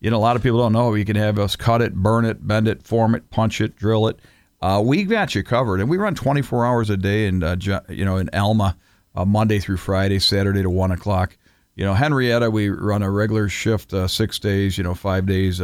You 0.00 0.10
know, 0.10 0.16
a 0.16 0.18
lot 0.18 0.34
of 0.34 0.42
people 0.42 0.58
don't 0.58 0.72
know. 0.72 0.94
You 0.94 1.04
can 1.04 1.16
have 1.16 1.38
us 1.38 1.54
cut 1.54 1.80
it, 1.80 1.94
burn 1.94 2.24
it, 2.24 2.46
bend 2.46 2.66
it, 2.66 2.82
form 2.82 3.14
it, 3.14 3.30
punch 3.30 3.60
it, 3.60 3.76
drill 3.76 4.08
it. 4.08 4.18
Uh, 4.60 4.82
we 4.84 5.04
got 5.04 5.34
you 5.34 5.42
covered, 5.42 5.80
and 5.80 5.88
we 5.88 5.96
run 5.96 6.14
24 6.14 6.66
hours 6.66 6.90
a 6.90 6.96
day, 6.96 7.26
in 7.26 7.42
uh, 7.42 7.56
you 7.88 8.04
know, 8.04 8.16
in 8.16 8.30
Elma, 8.32 8.76
uh, 9.14 9.24
Monday 9.24 9.58
through 9.58 9.76
Friday, 9.76 10.18
Saturday 10.18 10.62
to 10.62 10.70
one 10.70 10.92
o'clock. 10.92 11.36
You 11.74 11.84
know, 11.84 11.94
Henrietta, 11.94 12.50
we 12.50 12.68
run 12.68 13.02
a 13.02 13.10
regular 13.10 13.48
shift, 13.48 13.92
uh, 13.94 14.06
six 14.06 14.38
days. 14.38 14.76
You 14.76 14.84
know, 14.84 14.94
five 14.94 15.26
days, 15.26 15.60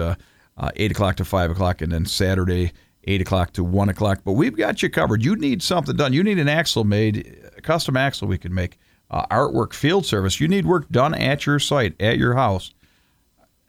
eight 0.77 0.91
o'clock 0.91 1.17
to 1.17 1.25
five 1.25 1.51
o'clock, 1.51 1.83
and 1.83 1.93
then 1.93 2.07
Saturday, 2.07 2.73
eight 3.09 3.21
o'clock 3.21 3.53
to 3.55 3.65
one 3.65 3.89
o'clock. 3.89 4.21
But 4.25 4.33
we've 4.33 4.57
got 4.57 4.83
you 4.83 4.91
covered. 4.91 5.25
You 5.25 5.35
need 5.35 5.63
something 5.63 5.97
done. 5.97 6.13
You 6.13 6.23
need 6.23 6.39
an 6.39 6.49
axle 6.49 6.85
made, 6.85 7.51
a 7.57 7.61
custom 7.61 7.97
axle 7.97 8.29
we 8.29 8.39
can 8.39 8.55
make. 8.55 8.79
Uh, 9.11 9.27
artwork, 9.27 9.73
field 9.73 10.05
service. 10.05 10.39
You 10.39 10.49
need 10.49 10.67
work 10.67 10.89
done 10.91 11.15
at 11.15 11.47
your 11.47 11.59
site, 11.59 12.01
at 12.01 12.19
your 12.19 12.35
house 12.35 12.73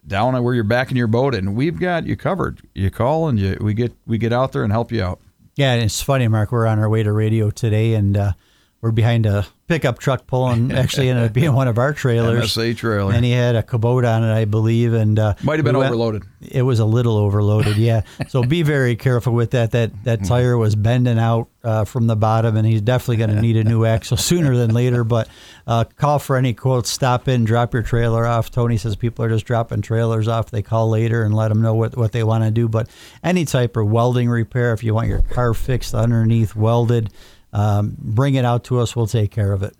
down 0.05 0.41
where 0.43 0.53
you're 0.53 0.63
backing 0.63 0.97
your 0.97 1.07
boat, 1.07 1.33
and 1.35 1.55
we've 1.55 1.79
got 1.79 2.05
you 2.05 2.17
covered. 2.17 2.61
You 2.73 2.89
call 2.89 3.27
and 3.27 3.39
you 3.39 3.57
we 3.61 3.73
get 3.73 3.93
we 4.05 4.17
get 4.17 4.33
out 4.33 4.51
there 4.51 4.63
and 4.63 4.71
help 4.71 4.91
you 4.91 5.01
out. 5.01 5.19
Yeah, 5.55 5.73
and 5.73 5.83
it's 5.83 6.01
funny, 6.01 6.27
Mark. 6.27 6.51
We're 6.51 6.65
on 6.67 6.79
our 6.79 6.89
way 6.89 7.03
to 7.03 7.11
radio 7.11 7.49
today, 7.49 7.93
and 7.93 8.17
uh, 8.17 8.33
we're 8.81 8.91
behind 8.91 9.25
a 9.25 9.45
pickup 9.67 9.99
truck 9.99 10.25
pulling. 10.25 10.71
Actually, 10.73 11.09
ended 11.09 11.25
up 11.25 11.33
being 11.33 11.53
one 11.53 11.67
of 11.67 11.77
our 11.77 11.93
trailers. 11.93 12.55
MSA 12.55 12.77
trailer. 12.77 13.13
And 13.13 13.25
he 13.25 13.31
had 13.31 13.55
a 13.55 13.61
Kubota 13.61 14.15
on 14.15 14.23
it, 14.23 14.33
I 14.33 14.45
believe, 14.45 14.93
and 14.93 15.19
uh, 15.19 15.33
Might 15.43 15.57
have 15.59 15.65
been 15.65 15.75
we 15.75 15.79
went- 15.81 15.91
overloaded. 15.91 16.23
It 16.41 16.61
was 16.61 16.79
a 16.79 16.85
little 16.85 17.17
overloaded, 17.17 17.75
yeah. 17.75 18.01
so 18.29 18.41
be 18.43 18.63
very 18.63 18.95
careful 18.95 19.33
with 19.33 19.51
that. 19.51 19.71
That 19.71 20.05
that 20.05 20.23
tire 20.23 20.57
was 20.57 20.75
bending 20.75 21.19
out 21.19 21.49
uh, 21.63 21.83
from 21.83 22.07
the 22.07 22.15
bottom, 22.15 22.55
and 22.55 22.65
he's 22.65 22.81
definitely 22.81 23.17
going 23.17 23.35
to 23.35 23.41
need 23.41 23.57
a 23.57 23.63
new 23.65 23.83
axle 23.83 24.15
sooner 24.31 24.55
than 24.55 24.73
later. 24.73 25.03
But 25.03 25.27
uh, 25.67 25.83
call 25.97 26.17
for 26.19 26.37
any 26.37 26.53
quotes. 26.53 26.89
Stop 26.89 27.27
in, 27.27 27.43
drop 27.43 27.73
your 27.73 27.83
trailer 27.83 28.25
off. 28.25 28.49
Tony 28.49 28.77
says 28.77 28.95
people 28.95 29.25
are 29.25 29.29
just 29.29 29.45
dropping 29.45 29.81
trailers 29.81 30.29
off. 30.29 30.49
They 30.49 30.61
call 30.61 30.89
later 30.89 31.23
and 31.23 31.35
let 31.35 31.49
them 31.49 31.61
know 31.61 31.73
what 31.73 31.97
what 31.97 32.13
they 32.13 32.23
want 32.23 32.45
to 32.45 32.51
do. 32.51 32.69
But 32.69 32.87
any 33.21 33.43
type 33.43 33.75
of 33.75 33.87
welding 33.89 34.29
repair, 34.29 34.71
if 34.71 34.81
you 34.83 34.93
want 34.93 35.09
your 35.09 35.21
car 35.21 35.53
fixed 35.53 35.93
underneath, 35.93 36.55
welded. 36.55 37.11
Um, 37.53 37.95
bring 37.97 38.35
it 38.35 38.45
out 38.45 38.63
to 38.65 38.79
us. 38.79 38.95
We'll 38.95 39.07
take 39.07 39.31
care 39.31 39.51
of 39.53 39.63
it. 39.63 39.75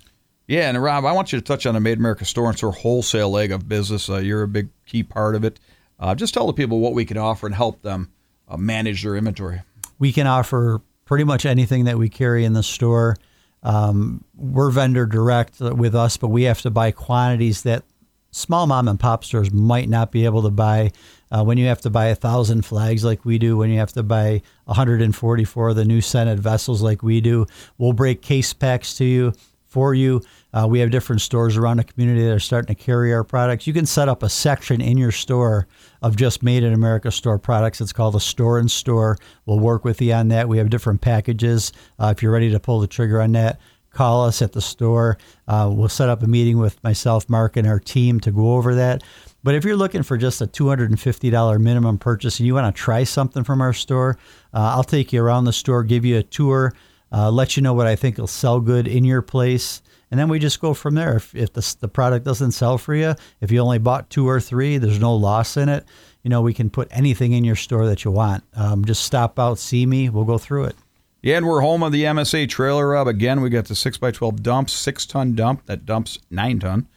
Yeah, 0.48 0.70
and 0.70 0.82
Rob, 0.82 1.06
I 1.06 1.12
want 1.12 1.32
you 1.32 1.40
to 1.40 1.46
touch 1.46 1.66
on 1.68 1.76
the 1.76 1.80
Made 1.80 2.00
America 2.00 2.26
store 2.26 2.50
and 2.50 2.58
store 2.58 2.72
wholesale 2.72 3.30
leg 3.30 3.52
of 3.52 3.70
business. 3.70 4.10
Uh, 4.10 4.18
you're 4.18 4.42
a 4.42 4.48
big 4.48 4.70
key 4.88 5.04
part 5.04 5.36
of 5.36 5.44
it. 5.44 5.60
Uh, 6.00 6.16
just 6.16 6.34
tell 6.34 6.48
the 6.48 6.54
people 6.54 6.80
what 6.80 6.94
we 6.94 7.06
can 7.06 7.18
offer 7.18 7.46
and 7.46 7.54
help 7.54 7.82
them 7.84 8.12
uh, 8.48 8.58
manage 8.58 9.04
their 9.04 9.16
inventory. 9.16 9.62
we 10.00 10.12
can 10.12 10.26
offer 10.26 10.82
pretty 11.06 11.24
much 11.24 11.46
anything 11.46 11.86
that 11.86 11.98
we 11.98 12.10
carry 12.10 12.46
in 12.46 12.54
the 12.54 12.64
store. 12.64 13.16
Um, 13.62 14.24
we're 14.36 14.72
vendor 14.72 15.06
direct 15.06 15.60
with 15.60 15.94
us, 15.94 16.18
but 16.18 16.30
we 16.30 16.44
have 16.44 16.62
to 16.62 16.72
buy 16.72 16.92
quantities 16.92 17.64
that 17.64 17.84
small 18.32 18.66
mom 18.68 18.88
and 18.88 19.00
pop 19.00 19.24
stores 19.24 19.52
might 19.52 19.90
not 19.90 20.12
be 20.12 20.26
able 20.26 20.44
to 20.44 20.50
buy. 20.50 20.92
Uh, 21.32 21.44
when 21.44 21.58
you 21.58 21.68
have 21.68 21.82
to 21.82 21.90
buy 21.90 22.08
a 22.08 22.16
thousand 22.16 22.66
flags 22.66 23.04
like 23.04 23.24
we 23.26 23.38
do, 23.38 23.58
when 23.58 23.70
you 23.70 23.80
have 23.80 23.94
to 23.94 24.04
buy 24.04 24.42
144 24.66 25.70
of 25.70 25.76
the 25.76 25.86
new 25.86 26.02
Senate 26.02 26.40
vessels 26.40 26.82
like 26.82 27.04
we 27.04 27.22
do, 27.22 27.46
we'll 27.78 27.94
break 27.94 28.22
case 28.22 28.54
packs 28.54 28.96
to 28.96 29.06
you 29.06 29.34
for 29.70 29.94
you. 29.94 30.22
Uh, 30.52 30.68
we 30.68 30.80
have 30.80 30.90
different 30.90 31.22
stores 31.22 31.56
around 31.56 31.78
the 31.78 31.84
community 31.84 32.26
that 32.26 32.34
are 32.34 32.40
starting 32.40 32.76
to 32.76 32.84
carry 32.84 33.14
our 33.14 33.24
products. 33.24 33.68
You 33.68 33.74
can 33.74 33.86
set 33.86 34.10
up 34.10 34.24
a 34.24 34.30
section 34.30 34.82
in 34.82 34.98
your 34.98 35.12
store 35.12 35.68
of 36.02 36.16
just 36.16 36.42
made 36.42 36.64
in 36.64 36.74
America 36.74 37.12
store 37.12 37.38
products. 37.38 37.80
It's 37.80 37.94
called 37.94 38.16
a 38.16 38.20
store 38.20 38.58
and 38.58 38.70
store. 38.70 39.18
We'll 39.46 39.60
work 39.60 39.86
with 39.86 40.02
you 40.02 40.14
on 40.14 40.30
that. 40.30 40.50
We 40.50 40.58
have 40.58 40.72
different 40.72 41.02
packages. 41.02 41.72
Uh, 42.00 42.14
if 42.16 42.24
you're 42.24 42.32
ready 42.32 42.50
to 42.52 42.60
pull 42.60 42.80
the 42.80 42.88
trigger 42.88 43.22
on 43.22 43.34
that, 43.34 43.60
call 44.00 44.24
us 44.24 44.42
at 44.42 44.54
the 44.54 44.62
store. 44.62 45.18
Uh, 45.46 45.70
we'll 45.70 45.90
set 45.90 46.08
up 46.08 46.24
a 46.24 46.26
meeting 46.26 46.58
with 46.58 46.82
myself, 46.86 47.30
Mark, 47.30 47.58
and 47.58 47.68
our 47.68 47.82
team 47.82 48.18
to 48.22 48.32
go 48.32 48.54
over 48.54 48.74
that. 48.76 49.04
But 49.44 49.56
if 49.56 49.66
you're 49.66 49.76
looking 49.76 50.04
for 50.04 50.16
just 50.16 50.40
a 50.40 50.48
$250 50.48 51.60
minimum 51.60 51.98
purchase 51.98 52.40
and 52.40 52.48
you 52.48 52.54
want 52.54 52.74
to 52.74 52.82
try 52.82 53.04
something 53.04 53.44
from 53.44 53.60
our 53.60 53.74
store, 53.74 54.18
uh, 54.54 54.72
I'll 54.74 54.86
take 54.86 55.12
you 55.12 55.22
around 55.22 55.44
the 55.44 55.52
store, 55.52 55.84
give 55.84 56.06
you 56.06 56.18
a 56.18 56.24
tour, 56.24 56.74
uh, 57.12 57.30
let 57.30 57.58
you 57.58 57.62
know 57.62 57.74
what 57.74 57.88
I 57.88 57.98
think 57.98 58.18
will 58.18 58.28
sell 58.28 58.62
good 58.62 58.88
in 58.88 59.04
your 59.04 59.22
place. 59.22 59.82
And 60.12 60.18
then 60.18 60.30
we 60.30 60.40
just 60.40 60.62
go 60.62 60.74
from 60.74 60.96
there. 60.96 61.18
If, 61.18 61.36
if 61.36 61.52
the, 61.52 61.76
the 61.82 61.90
product 61.90 62.24
doesn't 62.24 62.52
sell 62.52 62.78
for 62.78 62.96
you, 62.96 63.16
if 63.42 63.52
you 63.52 63.60
only 63.60 63.80
bought 63.80 64.10
two 64.10 64.30
or 64.30 64.40
three, 64.40 64.78
there's 64.78 65.02
no 65.02 65.14
loss 65.14 65.58
in 65.58 65.68
it. 65.68 65.84
You 66.24 66.30
know, 66.30 66.42
we 66.42 66.54
can 66.54 66.70
put 66.70 66.88
anything 66.92 67.34
in 67.34 67.44
your 67.44 67.58
store 67.58 67.86
that 67.88 68.06
you 68.06 68.12
want. 68.12 68.46
Um, 68.54 68.86
just 68.86 69.04
stop 69.04 69.38
out, 69.38 69.60
see 69.60 69.86
me, 69.86 70.08
we'll 70.08 70.24
go 70.24 70.38
through 70.38 70.68
it. 70.68 70.78
Yeah, 71.22 71.38
and 71.38 71.46
we're 71.48 71.62
home 71.62 71.84
of 71.84 71.92
the 71.92 72.04
MSA 72.04 72.48
trailer, 72.50 72.88
Rob. 72.90 73.08
Again, 73.08 73.42
we 73.42 73.50
got 73.50 73.66
the 73.66 73.74
6x12 73.74 74.42
dump, 74.42 74.70
six 74.70 75.06
ton 75.06 75.36
dump 75.36 75.66
that 75.66 75.86
dumps 75.86 76.18
nine 76.30 76.60
ton, 76.60 76.88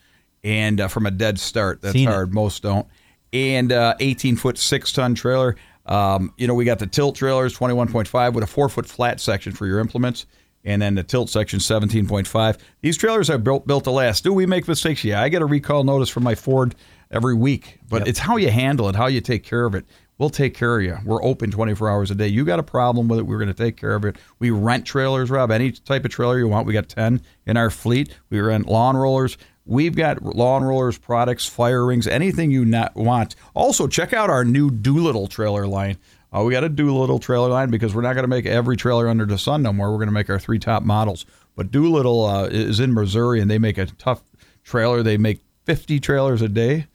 and 0.45 0.81
uh, 0.81 0.89
from 0.89 1.07
a 1.07 1.11
dead 1.11 1.41
start. 1.41 1.83
That's 1.83 1.93
Seen 1.95 2.09
it. 2.09 2.13
hard. 2.13 2.33
Most 2.33 2.63
don't. 2.63 2.87
And 3.33 3.73
uh, 3.73 3.95
18 3.99 4.37
foot, 4.37 4.59
six 4.59 4.93
ton 4.93 5.15
trailer. 5.15 5.57
Um, 5.87 6.33
you 6.37 6.47
know, 6.47 6.55
we 6.55 6.65
got 6.65 6.79
the 6.79 6.87
tilt 6.87 7.17
trailers, 7.17 7.57
21.5 7.59 8.35
with 8.35 8.45
a 8.45 8.47
four 8.47 8.69
foot 8.69 8.87
flat 8.87 9.19
section 9.21 9.53
for 9.53 9.67
your 9.67 9.81
implements. 9.81 10.27
And 10.65 10.81
then 10.81 10.95
the 10.95 11.03
tilt 11.03 11.29
section, 11.29 11.59
17.5. 11.59 12.59
These 12.83 12.97
trailers 12.97 13.29
are 13.29 13.39
built 13.39 13.67
built 13.67 13.83
to 13.85 13.91
last. 13.91 14.23
Do 14.23 14.33
we 14.33 14.47
make 14.47 14.69
mistakes? 14.69 15.03
Yeah, 15.03 15.21
I 15.21 15.29
get 15.29 15.43
a 15.43 15.47
recall 15.47 15.83
notice 15.83 16.09
from 16.09 16.23
my 16.23 16.37
Ford 16.37 16.77
every 17.11 17.35
week, 17.35 17.81
but 17.89 18.03
Yep. 18.03 18.09
it's 18.09 18.19
how 18.21 18.37
you 18.37 18.51
handle 18.51 18.89
it, 18.89 18.95
how 18.95 19.09
you 19.09 19.21
take 19.21 19.43
care 19.43 19.65
of 19.65 19.75
it. 19.75 19.85
We'll 20.19 20.31
take 20.31 20.55
care 20.55 20.79
of 20.79 20.85
you. 20.85 20.99
We're 21.05 21.23
open 21.25 21.51
24 21.51 21.91
hours 21.91 22.11
a 22.11 22.15
day. 22.15 22.29
You 22.29 22.45
got 22.45 22.59
a 22.59 22.63
problem 22.63 23.09
with 23.09 23.19
it, 23.19 23.23
we're 23.23 23.39
going 23.39 23.49
to 23.49 23.55
take 23.55 23.77
care 23.77 23.95
of 23.95 24.05
it. 24.05 24.17
We 24.39 24.51
rent 24.51 24.87
trailers, 24.87 25.31
Rob. 25.31 25.51
Any 25.51 25.73
type 25.73 26.05
of 26.05 26.11
trailer 26.11 26.39
you 26.39 26.49
want, 26.49 26.67
we 26.67 26.73
got 26.73 26.89
10 26.89 27.21
in 27.47 27.57
our 27.57 27.71
fleet. 27.71 28.17
We 28.31 28.41
rent 28.41 28.67
lawn 28.67 28.97
rollers. 28.97 29.37
We've 29.65 29.95
got 29.95 30.23
lawn 30.23 30.65
rollers, 30.65 30.99
products, 30.99 31.47
fire 31.47 31.87
rings, 31.87 32.07
anything 32.07 32.51
you 32.51 32.65
not 32.65 32.95
want. 32.97 33.37
Also, 33.55 33.87
check 33.87 34.13
out 34.13 34.29
our 34.29 34.45
new 34.45 34.71
Doolittle 34.71 35.29
trailer 35.29 35.67
line. 35.67 35.99
Uh, 36.33 36.43
we 36.43 36.53
got 36.53 36.65
a 36.65 36.69
Doolittle 36.69 37.19
trailer 37.19 37.49
line 37.49 37.71
because 37.71 37.95
we're 37.95 38.03
not 38.03 38.15
going 38.15 38.25
to 38.25 38.29
make 38.29 38.47
every 38.47 38.77
trailer 38.77 39.09
under 39.09 39.27
the 39.27 39.39
sun 39.39 39.63
no 39.63 39.73
more. 39.73 39.91
We're 39.91 39.99
going 39.99 40.09
to 40.09 40.13
make 40.13 40.31
our 40.31 40.39
three 40.39 40.59
top 40.59 40.83
models. 40.83 41.27
But 41.55 41.71
Doolittle 41.71 42.25
uh, 42.25 42.47
is 42.47 42.81
in 42.81 42.95
Missouri, 42.95 43.41
and 43.41 43.51
they 43.51 43.59
make 43.59 43.79
a 43.79 43.87
tough 43.87 44.23
trailer. 44.65 45.03
They 45.03 45.17
make 45.17 45.41
50 45.67 46.01
trailers 46.01 46.43
a 46.43 46.49
day, 46.49 46.87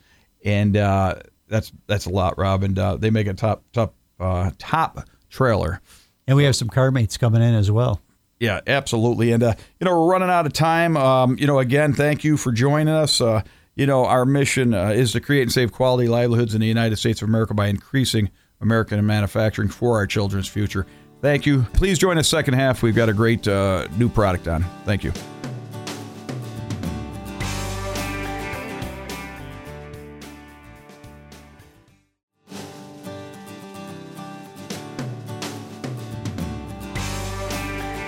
and 0.44 0.76
uh, 0.76 1.16
that's 1.48 1.72
that's 1.88 2.06
a 2.06 2.10
lot, 2.10 2.38
Rob. 2.38 2.64
And 2.64 2.78
uh, 2.78 2.98
they 2.98 3.10
make 3.10 3.28
a 3.28 3.34
top 3.34 3.64
top 3.74 3.94
uh, 4.20 4.52
top 4.58 5.08
trailer. 5.30 5.82
And 6.28 6.36
we 6.36 6.44
have 6.44 6.56
some 6.56 6.68
car 6.70 6.92
mates 6.92 7.18
coming 7.18 7.42
in 7.42 7.54
as 7.54 7.72
well. 7.72 8.02
Yeah, 8.40 8.62
absolutely. 8.68 9.32
And 9.32 9.44
uh, 9.44 9.54
you 9.80 9.86
know, 9.86 9.92
we're 9.92 10.12
running 10.12 10.30
out 10.30 10.46
of 10.46 10.54
time. 10.54 10.98
Um, 10.98 11.38
you 11.40 11.48
know, 11.48 11.60
again, 11.60 11.94
thank 11.94 12.24
you 12.24 12.38
for 12.38 12.52
joining 12.52 12.94
us. 12.94 13.22
Uh, 13.22 13.42
you 13.76 13.86
know, 13.86 14.06
our 14.06 14.26
mission 14.26 14.74
uh, 14.74 14.90
is 14.90 15.12
to 15.14 15.20
create 15.20 15.44
and 15.44 15.52
save 15.52 15.72
quality 15.72 16.08
livelihoods 16.08 16.54
in 16.54 16.62
the 16.62 16.68
United 16.68 16.98
States 16.98 17.22
of 17.22 17.30
America 17.30 17.54
by 17.54 17.68
increasing 17.68 18.30
American 18.60 19.04
manufacturing 19.06 19.70
for 19.70 19.98
our 19.98 20.08
children's 20.08 20.48
future. 20.48 20.86
Thank 21.22 21.46
you. 21.46 21.64
Please 21.74 21.98
join 21.98 22.18
us 22.18 22.28
second 22.28 22.56
half. 22.56 22.84
We've 22.84 22.96
got 22.96 23.10
a 23.10 23.14
great 23.14 23.48
uh, 23.48 23.88
new 23.98 24.10
product 24.10 24.48
on. 24.48 24.64
Thank 24.86 25.04
you. 25.04 25.12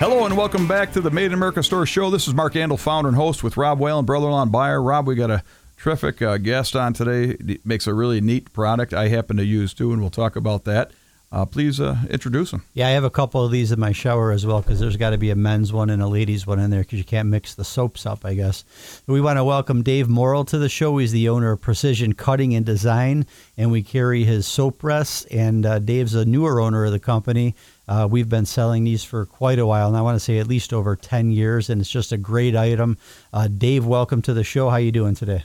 Hello 0.00 0.24
and 0.24 0.34
welcome 0.34 0.66
back 0.66 0.94
to 0.94 1.02
the 1.02 1.10
Made 1.10 1.26
in 1.26 1.34
America 1.34 1.62
Store 1.62 1.84
Show. 1.84 2.08
This 2.08 2.26
is 2.26 2.32
Mark 2.32 2.54
Andol, 2.54 2.78
founder 2.78 3.08
and 3.08 3.16
host 3.18 3.44
with 3.44 3.58
Rob 3.58 3.78
Whalen, 3.78 4.06
brother-in-law 4.06 4.40
and 4.40 4.50
buyer. 4.50 4.82
Rob, 4.82 5.06
we 5.06 5.14
got 5.14 5.30
a 5.30 5.42
terrific 5.76 6.22
uh, 6.22 6.38
guest 6.38 6.74
on 6.74 6.94
today. 6.94 7.36
He 7.46 7.60
makes 7.66 7.86
a 7.86 7.92
really 7.92 8.22
neat 8.22 8.50
product 8.54 8.94
I 8.94 9.08
happen 9.08 9.36
to 9.36 9.44
use 9.44 9.74
too, 9.74 9.92
and 9.92 10.00
we'll 10.00 10.08
talk 10.08 10.36
about 10.36 10.64
that. 10.64 10.92
Uh, 11.32 11.44
please 11.44 11.80
uh, 11.80 11.96
introduce 12.08 12.50
him. 12.50 12.64
Yeah, 12.72 12.88
I 12.88 12.90
have 12.92 13.04
a 13.04 13.10
couple 13.10 13.44
of 13.44 13.52
these 13.52 13.70
in 13.70 13.78
my 13.78 13.92
shower 13.92 14.32
as 14.32 14.44
well 14.46 14.62
because 14.62 14.80
there's 14.80 14.96
got 14.96 15.10
to 15.10 15.18
be 15.18 15.30
a 15.30 15.36
men's 15.36 15.72
one 15.72 15.90
and 15.90 16.02
a 16.02 16.08
ladies 16.08 16.44
one 16.46 16.58
in 16.58 16.70
there 16.70 16.80
because 16.80 16.98
you 16.98 17.04
can't 17.04 17.28
mix 17.28 17.54
the 17.54 17.62
soaps 17.62 18.04
up, 18.06 18.24
I 18.24 18.34
guess. 18.34 18.64
We 19.06 19.20
want 19.20 19.36
to 19.36 19.44
welcome 19.44 19.82
Dave 19.82 20.08
Morrill 20.08 20.46
to 20.46 20.58
the 20.58 20.68
show. 20.70 20.96
He's 20.96 21.12
the 21.12 21.28
owner 21.28 21.52
of 21.52 21.60
Precision 21.60 22.14
Cutting 22.14 22.54
and 22.54 22.64
Design, 22.64 23.26
and 23.56 23.70
we 23.70 23.82
carry 23.82 24.24
his 24.24 24.46
soap 24.46 24.82
rests. 24.82 25.26
And 25.26 25.66
uh, 25.66 25.78
Dave's 25.78 26.14
a 26.14 26.24
newer 26.24 26.58
owner 26.58 26.86
of 26.86 26.90
the 26.90 26.98
company. 26.98 27.54
Uh, 27.90 28.06
we've 28.08 28.28
been 28.28 28.46
selling 28.46 28.84
these 28.84 29.02
for 29.02 29.26
quite 29.26 29.58
a 29.58 29.66
while, 29.66 29.88
and 29.88 29.96
I 29.96 30.02
want 30.02 30.14
to 30.14 30.20
say 30.20 30.38
at 30.38 30.46
least 30.46 30.72
over 30.72 30.94
10 30.94 31.32
years, 31.32 31.68
and 31.68 31.80
it's 31.80 31.90
just 31.90 32.12
a 32.12 32.16
great 32.16 32.54
item. 32.54 32.96
Uh, 33.32 33.48
Dave, 33.48 33.84
welcome 33.84 34.22
to 34.22 34.32
the 34.32 34.44
show. 34.44 34.70
How 34.70 34.76
you 34.76 34.92
doing 34.92 35.16
today? 35.16 35.42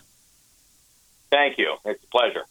Thank 1.31 1.57
you. 1.57 1.75
It's 1.85 2.03
a 2.03 2.07
pleasure. 2.07 2.43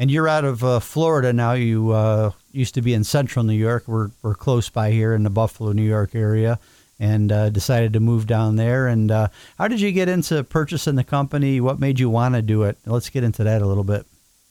And 0.00 0.10
you're 0.10 0.26
out 0.26 0.44
of 0.44 0.64
uh, 0.64 0.80
Florida 0.80 1.32
now. 1.32 1.52
You 1.52 1.92
uh, 1.92 2.32
used 2.50 2.74
to 2.74 2.82
be 2.82 2.94
in 2.94 3.04
Central 3.04 3.44
New 3.44 3.54
York. 3.54 3.84
We're 3.86 4.10
we're 4.22 4.34
close 4.34 4.68
by 4.70 4.90
here 4.90 5.14
in 5.14 5.22
the 5.22 5.30
Buffalo, 5.30 5.70
New 5.70 5.86
York 5.86 6.16
area, 6.16 6.58
and 6.98 7.30
uh, 7.30 7.50
decided 7.50 7.92
to 7.92 8.00
move 8.00 8.26
down 8.26 8.56
there. 8.56 8.88
And 8.88 9.12
uh, 9.12 9.28
how 9.56 9.68
did 9.68 9.80
you 9.80 9.92
get 9.92 10.08
into 10.08 10.42
purchasing 10.42 10.96
the 10.96 11.04
company? 11.04 11.60
What 11.60 11.78
made 11.78 12.00
you 12.00 12.10
want 12.10 12.34
to 12.34 12.42
do 12.42 12.64
it? 12.64 12.76
Let's 12.84 13.08
get 13.08 13.22
into 13.22 13.44
that 13.44 13.62
a 13.62 13.66
little 13.66 13.84
bit. 13.84 14.04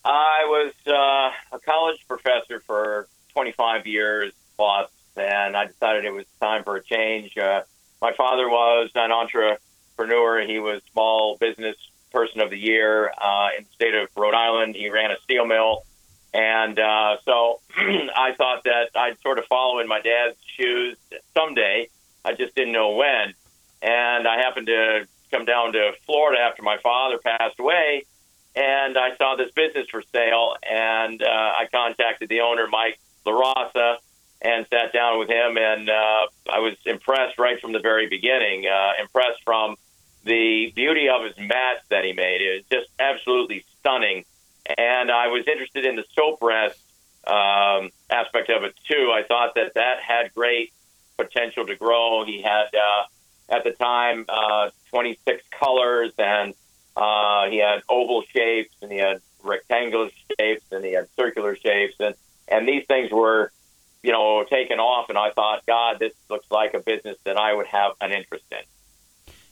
I 0.06 0.46
was 0.46 0.74
uh, 0.88 1.58
a 1.58 1.60
college 1.60 2.06
professor 2.08 2.62
for 2.62 3.10
25 3.34 3.86
years 3.86 4.32
and 5.18 5.56
I 5.56 5.66
decided 5.66 6.06
it 6.06 6.14
was 6.14 6.26
time 6.42 6.64
for 6.64 6.76
a 6.76 6.84
change. 6.84 7.38
Uh, 7.38 7.62
my 8.02 8.14
father 8.14 8.50
was 8.50 8.90
an 8.96 9.12
entrepreneur. 9.12 10.46
He 10.46 10.60
was 10.60 10.82
small 10.92 11.38
business 11.38 11.76
person 12.12 12.42
of 12.42 12.50
the 12.50 12.58
year 12.58 13.12
uh, 13.18 13.50
in 13.58 13.64
the 13.64 13.70
state 13.74 13.96
of 13.96 14.10
Rhode 14.16 14.34
Island. 14.34 14.76
He 14.76 14.90
ran 14.90 15.12
a 15.12 15.18
steel 15.24 15.46
mill. 15.46 15.84
And 16.34 16.78
uh, 16.78 17.18
so 17.24 17.62
I 17.78 18.34
thought 18.38 18.64
that 18.66 18.90
I'd 18.96 19.20
sort 19.22 19.40
of 19.40 19.46
follow 19.46 19.80
in 19.80 19.88
my 19.88 20.02
dad's 20.02 20.38
shoes 20.58 20.98
someday. 21.34 21.90
I 22.24 22.34
just 22.34 22.56
didn't 22.56 22.74
know 22.74 22.92
when. 22.92 23.34
And 23.82 24.28
I 24.28 24.38
happened 24.38 24.68
to 24.68 25.08
come 25.32 25.46
down 25.46 25.74
to 25.74 25.94
Florida 26.06 26.42
after 26.42 26.64
my 26.64 26.78
father 26.78 27.18
passed 27.18 27.60
away. 27.60 28.04
And 28.56 28.98
I 28.98 29.16
saw 29.18 29.36
this 29.36 29.52
business 29.52 29.88
for 29.90 30.02
sale. 30.14 30.56
And 30.70 31.22
uh, 31.22 31.28
I 31.28 31.68
contacted 31.72 32.30
the 32.30 32.42
owner, 32.42 32.68
Mike 32.68 33.00
LaRosa, 33.26 33.98
and 34.46 34.66
sat 34.70 34.94
down 34.94 35.20
with 35.20 35.30
him. 35.30 35.58
And 35.58 35.90
uh, 35.90 36.28
I 36.54 36.60
was 36.60 36.76
impressed 36.86 37.40
right 37.40 37.60
from 37.60 37.74
the 37.74 37.80
very 37.80 38.08
beginning, 38.08 38.66
uh, 38.68 38.92
impressed 39.02 39.44
from 39.44 39.76
the 40.24 40.72
beauty 40.76 41.10
of 41.10 41.24
his 41.24 41.38
mats 41.38 41.84
that 41.90 42.06
he 42.06 42.14
made. 42.14 42.42
It 42.42 42.56
was 42.56 42.82
just 42.82 42.90
absolutely 43.00 43.66
stunning 43.80 44.24
and 44.66 45.12
I 45.12 45.28
was 45.28 45.46
interested 45.48 45.86
in 45.86 45.96
the 45.96 46.06
soap 46.14 46.40
rest 46.42 46.80
um, 47.28 47.92
aspect 48.10 48.50
of 48.50 48.64
it 48.64 48.76
too. 48.90 49.12
I 49.14 49.24
thought 49.28 49.56
that 49.56 49.74
that 49.76 50.02
had 50.02 50.34
great 50.34 50.74
potential 51.18 51.66
to 51.66 51.76
grow. 51.76 52.26
He 52.26 52.42
had 52.42 52.68
uh, 52.74 53.04
at 53.50 53.64
the 53.64 53.72
time 53.72 54.26
uh, 54.28 54.70
26 54.90 55.44
colors, 55.52 56.12
and 56.18 56.54
uh, 56.96 57.48
he 57.50 57.58
had 57.58 57.84
oval 57.90 58.24
shapes, 58.34 58.76
and 58.82 58.92
he 58.92 58.98
had 58.98 59.22
rectangular 59.44 60.10
shapes, 60.40 60.66
and 60.72 60.84
he 60.84 60.94
had 60.94 61.08
circular 61.16 61.56
shapes, 61.56 61.96
and 62.00 62.16
and 62.48 62.68
these 62.68 62.86
things 62.86 63.12
were, 63.12 63.52
you 64.06 64.12
know, 64.12 64.44
taken 64.44 64.80
off. 64.80 65.10
And 65.10 65.18
I 65.18 65.32
thought, 65.32 65.66
God, 65.66 65.98
this 66.00 66.14
looks 66.30 66.50
like 66.52 66.76
a 66.76 66.80
business 66.80 67.18
that 67.24 67.38
I 67.38 67.54
would 67.54 67.66
have 67.66 67.94
an 68.02 68.12
interest 68.12 68.46
in. 68.52 68.60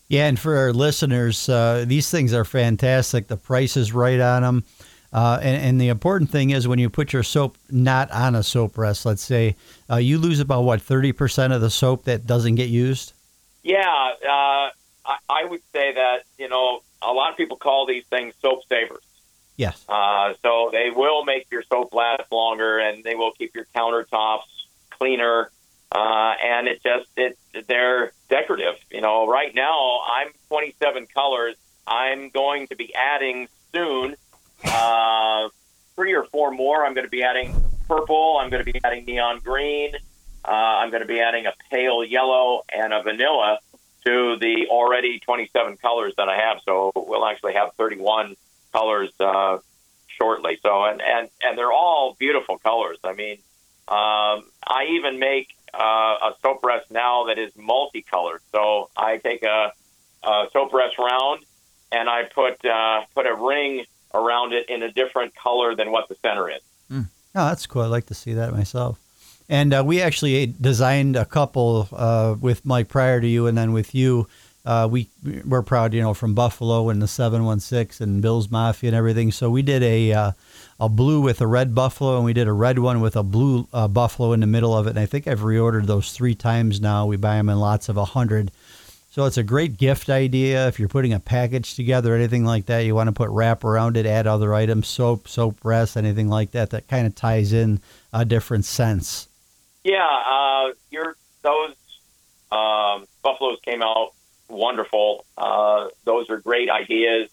Yeah, 0.07 0.27
and 0.27 0.39
for 0.39 0.55
our 0.57 0.71
listeners, 0.71 1.49
uh, 1.49 1.85
these 1.87 2.11
things 2.11 2.33
are 2.33 2.45
fantastic. 2.45 3.27
The 3.27 3.37
price 3.37 3.75
is 3.75 3.93
right 3.93 4.19
on 4.19 4.43
them. 4.43 4.63
Uh, 5.11 5.39
and, 5.41 5.61
and, 5.61 5.81
the 5.81 5.89
important 5.89 6.29
thing 6.31 6.49
is 6.49 6.67
when 6.67 6.79
you 6.79 6.89
put 6.89 7.13
your 7.13 7.21
soap 7.21 7.55
not 7.69 8.09
on 8.11 8.33
a 8.33 8.41
soap 8.41 8.79
rest, 8.79 9.05
let's 9.05 9.21
say, 9.21 9.55
uh, 9.89 9.97
you 9.97 10.17
lose 10.17 10.39
about 10.39 10.63
what 10.63 10.81
thirty 10.81 11.11
percent 11.11 11.53
of 11.53 11.61
the 11.61 11.69
soap 11.69 12.05
that 12.05 12.25
doesn't 12.25 12.55
get 12.55 12.69
used. 12.69 13.13
Yeah, 13.61 13.79
uh, 14.23 14.69
I, 15.05 15.17
I, 15.29 15.45
would 15.45 15.61
say 15.71 15.93
that 15.93 16.23
you 16.39 16.49
know 16.49 16.81
a 17.03 17.13
lot 17.13 17.29
of 17.29 17.37
people 17.37 17.57
call 17.57 17.85
these 17.85 18.05
things 18.05 18.33
soap 18.41 18.61
savers. 18.67 19.03
Yes. 19.55 19.83
Uh, 19.87 20.33
so 20.41 20.69
they 20.71 20.89
will 20.89 21.23
make 21.25 21.47
your 21.51 21.63
soap 21.63 21.93
last 21.93 22.31
longer, 22.31 22.79
and 22.79 23.03
they 23.03 23.15
will 23.15 23.31
keep 23.31 23.53
your 23.55 23.65
countertops 23.75 24.41
cleaner. 24.89 25.49
Uh, 25.91 26.33
and 26.43 26.67
it 26.67 26.81
just 26.81 27.05
it 27.15 27.37
they're 27.67 28.11
decorative. 28.29 28.75
You 28.89 29.01
know, 29.01 29.27
right 29.27 29.53
now 29.53 30.01
I'm 30.11 30.29
27 30.47 31.05
colors. 31.07 31.55
I'm 31.85 32.29
going 32.29 32.67
to 32.67 32.75
be 32.75 32.95
adding 32.95 33.47
soon 33.73 34.15
uh, 34.65 35.49
three 35.95 36.15
or 36.15 36.23
four 36.23 36.51
more. 36.51 36.85
I'm 36.85 36.93
going 36.93 37.05
to 37.05 37.11
be 37.11 37.23
adding 37.23 37.53
purple. 37.87 38.37
I'm 38.39 38.49
going 38.49 38.63
to 38.63 38.71
be 38.71 38.79
adding 38.83 39.05
neon 39.05 39.39
green. 39.39 39.93
Uh, 40.45 40.51
I'm 40.51 40.89
going 40.89 41.01
to 41.01 41.07
be 41.07 41.21
adding 41.21 41.45
a 41.45 41.53
pale 41.69 42.03
yellow 42.03 42.63
and 42.73 42.91
a 42.91 43.03
vanilla 43.03 43.59
to 44.05 44.37
the 44.37 44.67
already 44.69 45.19
27 45.19 45.77
colors 45.77 46.13
that 46.17 46.27
I 46.27 46.37
have. 46.37 46.59
So 46.65 46.91
we'll 46.95 47.25
actually 47.25 47.53
have 47.53 47.73
31 47.75 48.35
colors 48.73 49.11
uh, 49.19 49.59
shortly. 50.19 50.59
So 50.61 50.83
and 50.85 51.01
and 51.01 51.29
and 51.41 51.57
they're 51.57 51.71
all 51.71 52.15
beautiful 52.19 52.57
colors. 52.57 52.97
I 53.03 53.13
mean, 53.13 53.37
um, 53.87 54.43
I 54.65 54.87
even 54.91 55.19
make 55.19 55.47
uh, 55.73 55.77
a 55.77 56.35
soap 56.41 56.63
rest 56.63 56.91
now 56.91 57.25
that 57.25 57.37
is 57.37 57.51
multicolored. 57.55 58.41
So 58.51 58.89
I 58.95 59.17
take 59.17 59.43
a, 59.43 59.71
a 60.23 60.45
soap 60.51 60.73
rest 60.73 60.97
round 60.97 61.43
and 61.91 62.09
I 62.09 62.23
put 62.23 62.63
uh, 62.65 63.01
put 63.13 63.25
a 63.25 63.35
ring 63.35 63.85
around 64.13 64.53
it 64.53 64.69
in 64.69 64.83
a 64.83 64.91
different 64.91 65.35
color 65.35 65.75
than 65.75 65.91
what 65.91 66.07
the 66.09 66.15
center 66.21 66.49
is. 66.49 66.61
Mm. 66.91 67.07
Oh, 67.35 67.47
that's 67.47 67.65
cool. 67.65 67.81
I'd 67.81 67.87
like 67.87 68.05
to 68.07 68.13
see 68.13 68.33
that 68.33 68.53
myself. 68.53 68.99
And 69.49 69.73
uh, 69.73 69.83
we 69.85 70.01
actually 70.01 70.45
designed 70.45 71.15
a 71.15 71.25
couple 71.25 71.89
uh, 71.91 72.35
with 72.39 72.65
Mike 72.65 72.87
prior 72.87 73.19
to 73.19 73.27
you, 73.27 73.47
and 73.47 73.57
then 73.57 73.73
with 73.73 73.93
you. 73.93 74.27
Uh, 74.65 74.87
we 74.89 75.09
we're 75.45 75.61
proud, 75.61 75.93
you 75.93 76.01
know, 76.01 76.13
from 76.13 76.33
Buffalo 76.33 76.89
and 76.89 77.01
the 77.01 77.07
716 77.07 78.07
and 78.07 78.21
Bill's 78.21 78.49
Mafia 78.49 78.89
and 78.89 78.95
everything. 78.95 79.31
So 79.31 79.49
we 79.49 79.61
did 79.61 79.83
a 79.83 80.13
uh, 80.13 80.31
a 80.79 80.87
blue 80.87 81.19
with 81.19 81.41
a 81.41 81.47
red 81.47 81.75
buffalo, 81.75 82.15
and 82.15 82.25
we 82.25 82.33
did 82.33 82.47
a 82.47 82.53
red 82.53 82.79
one 82.79 83.01
with 83.01 83.17
a 83.17 83.23
blue 83.23 83.67
uh, 83.73 83.89
buffalo 83.89 84.31
in 84.31 84.39
the 84.39 84.47
middle 84.47 84.75
of 84.75 84.87
it. 84.87 84.91
And 84.91 84.99
I 84.99 85.05
think 85.05 85.27
I've 85.27 85.41
reordered 85.41 85.85
those 85.85 86.13
three 86.13 86.33
times 86.33 86.79
now. 86.79 87.05
We 87.05 87.17
buy 87.17 87.35
them 87.35 87.49
in 87.49 87.59
lots 87.59 87.89
of 87.89 87.97
a 87.97 88.05
hundred. 88.05 88.51
So 89.11 89.25
it's 89.25 89.37
a 89.37 89.43
great 89.43 89.77
gift 89.77 90.09
idea 90.09 90.67
if 90.67 90.79
you're 90.79 90.89
putting 90.89 91.13
a 91.13 91.19
package 91.19 91.75
together, 91.75 92.15
anything 92.15 92.45
like 92.45 92.65
that. 92.65 92.79
You 92.79 92.95
want 92.95 93.09
to 93.09 93.11
put 93.11 93.29
wrap 93.29 93.63
around 93.63 93.95
it, 93.95 94.07
add 94.07 94.25
other 94.25 94.55
items, 94.55 94.87
soap, 94.87 95.27
soap 95.27 95.57
rest, 95.63 95.97
anything 95.97 96.29
like 96.29 96.51
that. 96.51 96.71
That 96.71 96.87
kind 96.87 97.05
of 97.05 97.13
ties 97.13 97.53
in 97.53 97.79
a 98.11 98.25
different 98.25 98.65
sense. 98.65 99.27
Yeah, 99.83 100.07
uh, 100.07 100.71
your 100.89 101.15
those 101.41 101.75
um, 102.51 103.05
buffaloes 103.21 103.59
came 103.63 103.83
out 103.83 104.13
wonderful. 104.53 105.25
Uh, 105.37 105.87
those 106.05 106.29
are 106.29 106.37
great 106.37 106.69
ideas. 106.69 107.29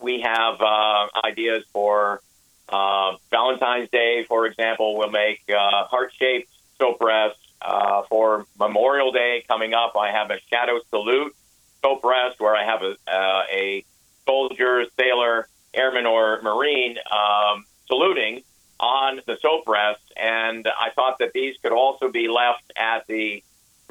We 0.00 0.20
have 0.20 0.60
uh, 0.60 1.06
ideas 1.24 1.64
for 1.72 2.22
uh, 2.68 3.16
Valentine's 3.30 3.90
Day, 3.90 4.24
for 4.28 4.46
example. 4.46 4.96
We'll 4.96 5.10
make 5.10 5.42
uh, 5.48 5.84
heart-shaped 5.84 6.48
soap 6.78 7.00
rests 7.00 7.42
uh, 7.64 8.02
for 8.08 8.46
Memorial 8.58 9.12
Day 9.12 9.44
coming 9.46 9.74
up, 9.74 9.96
I 9.96 10.10
have 10.10 10.30
a 10.30 10.38
shadow 10.50 10.80
salute 10.90 11.34
soap 11.80 12.04
rest 12.04 12.40
where 12.40 12.56
I 12.56 12.64
have 12.64 12.82
a, 12.82 12.96
uh, 13.06 13.42
a 13.50 13.84
soldier, 14.26 14.84
sailor, 14.98 15.48
airman, 15.74 16.06
or 16.06 16.40
marine 16.42 16.96
um, 17.10 17.64
saluting 17.86 18.42
on 18.80 19.20
the 19.26 19.36
soap 19.40 19.68
rest. 19.68 20.02
And 20.16 20.66
I 20.66 20.90
thought 20.90 21.18
that 21.18 21.32
these 21.32 21.56
could 21.62 21.72
also 21.72 22.10
be 22.10 22.28
left 22.28 22.72
at 22.76 23.06
the 23.06 23.42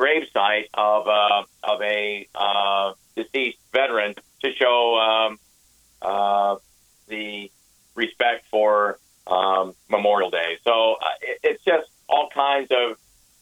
gravesite 0.01 0.67
of, 0.73 1.07
uh, 1.07 1.43
of 1.63 1.81
a 1.81 2.27
uh, 2.33 2.93
deceased 3.15 3.59
veteran 3.71 4.15
to 4.41 4.51
show 4.53 4.97
um, 4.97 5.39
uh, 6.01 6.55
the 7.07 7.51
respect 7.95 8.45
for 8.49 8.97
um, 9.27 9.75
Memorial 9.89 10.31
Day. 10.31 10.57
So 10.63 10.93
uh, 10.93 11.05
it, 11.21 11.39
it's 11.43 11.63
just 11.63 11.87
all 12.09 12.29
kinds 12.33 12.69
of 12.71 12.97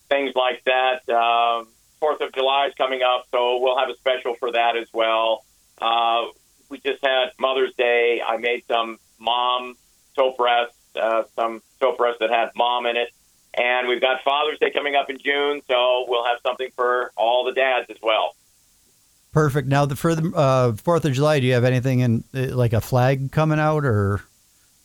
things 0.09 0.33
like 0.35 0.63
that. 0.65 1.07
Um, 1.09 1.67
Fourth 1.99 2.21
of 2.21 2.31
July 2.33 2.67
is 2.67 2.73
coming 2.75 3.01
up, 3.03 3.25
so 3.29 3.59
we'll 3.59 3.77
have 3.77 3.89
a 3.89 3.95
special 3.97 4.35
for 4.35 4.51
that 4.53 4.77
as 4.77 4.87
well. 4.93 5.43
Uh, 5.81 6.27
we 6.69 6.79
just 6.79 7.03
had 7.03 7.31
Mother's 7.39 7.73
Day. 7.75 8.21
I 8.25 8.37
made 8.37 8.63
some 8.67 8.99
mom 9.19 9.75
soap 10.15 10.39
rests, 10.39 10.77
uh, 10.95 11.23
some 11.35 11.61
soap 11.79 11.99
rests 11.99 12.19
that 12.21 12.29
had 12.29 12.51
mom 12.55 12.85
in 12.85 12.95
it. 12.95 13.09
And 13.55 13.87
we've 13.87 14.01
got 14.01 14.21
Father's 14.23 14.59
Day 14.59 14.71
coming 14.71 14.95
up 14.95 15.09
in 15.09 15.17
June, 15.17 15.61
so 15.67 16.05
we'll 16.07 16.25
have 16.25 16.37
something 16.45 16.69
for 16.75 17.11
all 17.17 17.45
the 17.45 17.51
dads 17.51 17.89
as 17.89 17.97
well. 18.01 18.35
Perfect. 19.31 19.67
Now, 19.67 19.85
the, 19.85 19.95
for 19.95 20.15
the 20.15 20.35
uh, 20.35 20.73
Fourth 20.73 21.05
of 21.05 21.13
July, 21.13 21.39
do 21.39 21.47
you 21.47 21.53
have 21.53 21.63
anything 21.63 21.99
in 21.99 22.23
uh, 22.33 22.55
like 22.55 22.73
a 22.73 22.81
flag 22.81 23.31
coming 23.31 23.59
out, 23.59 23.85
or 23.85 24.21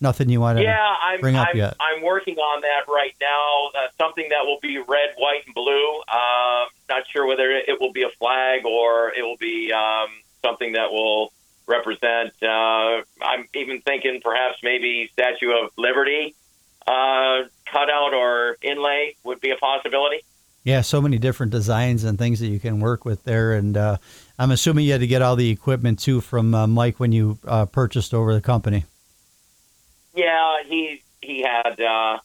nothing 0.01 0.29
you 0.29 0.39
want 0.39 0.57
to 0.57 0.63
yeah, 0.63 0.95
I'm, 1.03 1.19
bring 1.19 1.35
up 1.35 1.49
I'm, 1.51 1.57
yet? 1.57 1.75
I'm 1.79 2.03
working 2.03 2.37
on 2.37 2.61
that 2.61 2.91
right 2.91 3.15
now. 3.21 3.69
Uh, 3.75 3.87
something 3.97 4.27
that 4.29 4.45
will 4.45 4.59
be 4.61 4.77
red, 4.77 5.15
white, 5.17 5.45
and 5.45 5.55
blue. 5.55 6.01
Uh, 6.07 6.65
not 6.89 7.07
sure 7.09 7.25
whether 7.25 7.51
it 7.51 7.79
will 7.79 7.91
be 7.91 8.03
a 8.03 8.09
flag 8.19 8.65
or 8.65 9.11
it 9.13 9.23
will 9.23 9.37
be 9.37 9.71
um, 9.71 10.09
something 10.43 10.73
that 10.73 10.91
will 10.91 11.31
represent. 11.67 12.31
Uh, 12.43 13.01
I'm 13.21 13.47
even 13.55 13.81
thinking 13.81 14.21
perhaps 14.23 14.57
maybe 14.61 15.09
Statue 15.13 15.51
of 15.51 15.71
Liberty 15.77 16.35
uh, 16.87 17.43
cutout 17.65 18.13
or 18.13 18.57
inlay 18.61 19.15
would 19.23 19.41
be 19.41 19.51
a 19.51 19.57
possibility. 19.57 20.23
Yeah, 20.63 20.81
so 20.81 20.99
many 20.99 21.19
different 21.19 21.51
designs 21.51 22.03
and 22.03 22.17
things 22.17 22.39
that 22.39 22.47
you 22.47 22.59
can 22.59 22.79
work 22.79 23.05
with 23.05 23.23
there. 23.23 23.53
And 23.53 23.77
uh, 23.77 23.97
I'm 24.39 24.49
assuming 24.49 24.85
you 24.85 24.93
had 24.93 25.01
to 25.01 25.07
get 25.07 25.21
all 25.21 25.35
the 25.35 25.51
equipment 25.51 25.99
too 25.99 26.21
from 26.21 26.55
uh, 26.55 26.65
Mike 26.65 26.99
when 26.99 27.11
you 27.11 27.37
uh, 27.47 27.67
purchased 27.67 28.15
over 28.15 28.33
the 28.33 28.41
company. 28.41 28.85
Yeah, 30.15 30.63
he 30.65 31.03
he 31.21 31.41
had 31.41 31.79
uh, 31.79 32.19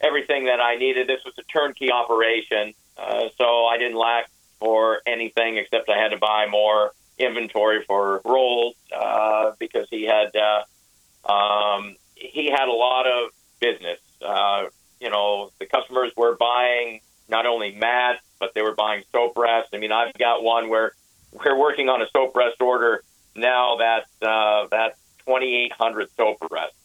everything 0.00 0.46
that 0.46 0.60
I 0.60 0.76
needed. 0.76 1.06
This 1.06 1.24
was 1.24 1.34
a 1.38 1.42
turnkey 1.44 1.92
operation, 1.92 2.74
uh, 2.96 3.28
so 3.36 3.66
I 3.66 3.78
didn't 3.78 3.98
lack 3.98 4.28
for 4.58 5.00
anything 5.06 5.56
except 5.56 5.88
I 5.88 5.98
had 5.98 6.08
to 6.08 6.18
buy 6.18 6.46
more 6.50 6.92
inventory 7.16 7.84
for 7.84 8.20
rolls 8.24 8.74
uh, 8.92 9.52
because 9.58 9.86
he 9.90 10.04
had 10.04 10.34
uh, 10.34 11.30
um, 11.30 11.96
he 12.14 12.50
had 12.50 12.68
a 12.68 12.72
lot 12.72 13.06
of 13.06 13.30
business. 13.60 13.98
Uh, 14.22 14.66
you 15.00 15.10
know, 15.10 15.50
the 15.58 15.66
customers 15.66 16.12
were 16.16 16.36
buying 16.36 17.00
not 17.28 17.46
only 17.46 17.74
mats, 17.74 18.22
but 18.40 18.54
they 18.54 18.62
were 18.62 18.74
buying 18.74 19.02
soap 19.12 19.36
rests. 19.36 19.70
I 19.72 19.78
mean, 19.78 19.92
I've 19.92 20.14
got 20.14 20.42
one 20.42 20.68
where 20.68 20.92
we're 21.32 21.58
working 21.58 21.88
on 21.88 22.02
a 22.02 22.08
soap 22.10 22.36
rest 22.36 22.60
order 22.60 23.02
now. 23.34 23.76
That's 23.76 24.10
uh, 24.22 24.66
that's 24.70 24.98
2,800 25.26 26.08
soap 26.16 26.38
rests. 26.50 26.76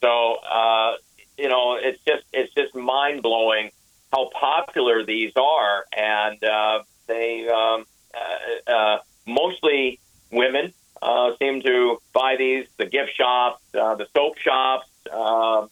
So 0.00 0.36
uh, 0.36 0.94
you 1.38 1.48
know, 1.48 1.78
it's 1.80 2.00
just 2.06 2.24
it's 2.32 2.52
just 2.54 2.74
mind 2.74 3.22
blowing 3.22 3.70
how 4.12 4.28
popular 4.30 5.04
these 5.04 5.32
are, 5.36 5.84
and 5.96 6.42
uh, 6.44 6.82
they 7.06 7.48
um, 7.48 7.84
uh, 8.14 8.70
uh, 8.70 8.98
mostly 9.26 10.00
women 10.30 10.72
uh, 11.00 11.30
seem 11.38 11.62
to 11.62 11.98
buy 12.12 12.36
these. 12.36 12.66
The 12.76 12.86
gift 12.86 13.16
shops, 13.16 13.62
uh, 13.74 13.94
the 13.94 14.06
soap 14.14 14.36
shops, 14.38 14.88
uh, 15.12 15.66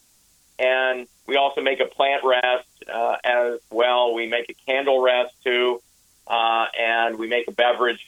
and 0.57 1.07
we 1.27 1.35
also 1.35 1.61
make 1.61 1.79
a 1.79 1.85
plant 1.85 2.23
rest 2.23 2.67
uh, 2.91 3.17
as 3.23 3.59
well. 3.69 4.13
We 4.13 4.27
make 4.49 4.57
a 4.57 4.71
candle 4.71 5.01
rest 5.01 5.33
too, 5.43 5.81
uh, 6.27 6.65
and 6.79 7.17
we 7.17 7.27
make 7.27 7.47
a 7.47 7.51
beverage 7.51 8.05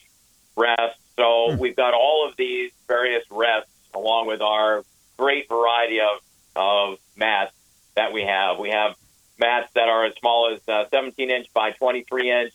rest. 0.56 0.98
So 1.16 1.52
Hmm. 1.52 1.58
we've 1.58 1.76
got 1.76 1.94
all 1.94 2.26
of 2.28 2.36
these 2.36 2.70
various 2.88 3.24
rests 3.30 3.70
along 3.94 4.26
with 4.26 4.40
our 4.40 4.84
great 5.18 5.48
variety 5.48 6.00
of, 6.00 6.20
of 6.56 6.98
mats 7.16 7.52
that 7.94 8.12
we 8.12 8.22
have. 8.22 8.58
We 8.58 8.70
have 8.70 8.94
mats 9.38 9.70
that 9.74 9.88
are 9.88 10.06
as 10.06 10.14
small 10.20 10.52
as 10.52 10.60
uh, 10.68 10.84
17 10.90 11.30
inch 11.30 11.46
by 11.52 11.72
23 11.72 12.30
inch, 12.30 12.52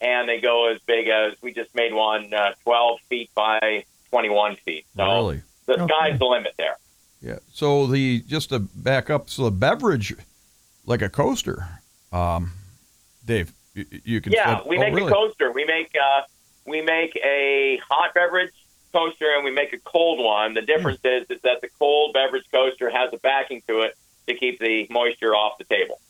and 0.00 0.28
they 0.28 0.40
go 0.40 0.70
as 0.72 0.78
big 0.86 1.08
as 1.08 1.34
we 1.42 1.52
just 1.52 1.74
made 1.74 1.92
one 1.92 2.32
uh, 2.32 2.52
12 2.64 3.00
feet 3.08 3.30
by 3.34 3.84
21 4.10 4.56
feet. 4.64 4.86
So 4.96 5.04
Really? 5.04 5.42
the 5.66 5.74
Okay. 5.82 5.86
sky's 5.92 6.18
the 6.18 6.24
limit 6.26 6.54
there. 6.56 6.76
Yeah. 7.20 7.38
So 7.52 7.86
the 7.86 8.20
just 8.20 8.50
to 8.50 8.60
back 8.60 9.10
up, 9.10 9.28
so 9.28 9.44
the 9.44 9.50
beverage, 9.50 10.14
like 10.84 11.02
a 11.02 11.08
coaster, 11.08 11.80
um, 12.12 12.52
Dave, 13.26 13.52
you, 13.74 13.84
you 14.04 14.20
can. 14.20 14.32
Yeah, 14.32 14.60
we 14.66 14.76
oh, 14.76 14.80
make 14.80 14.94
really? 14.94 15.10
a 15.10 15.14
coaster. 15.14 15.52
We 15.52 15.64
make 15.64 15.94
uh, 15.94 16.22
we 16.66 16.80
make 16.82 17.16
a 17.16 17.80
hot 17.88 18.14
beverage 18.14 18.52
coaster 18.92 19.26
and 19.34 19.44
we 19.44 19.50
make 19.50 19.72
a 19.72 19.78
cold 19.78 20.24
one. 20.24 20.54
The 20.54 20.62
difference 20.62 21.00
Hmm. 21.02 21.08
is 21.08 21.26
is 21.30 21.42
that 21.42 21.60
the 21.60 21.68
cold 21.78 22.14
beverage 22.14 22.46
coaster 22.50 22.88
has 22.88 23.12
a 23.12 23.18
backing 23.18 23.62
to 23.68 23.80
it 23.82 23.96
to 24.26 24.34
keep 24.34 24.58
the 24.58 24.86
moisture 24.90 25.34
off 25.34 25.58
the 25.58 25.64
table. 25.64 26.00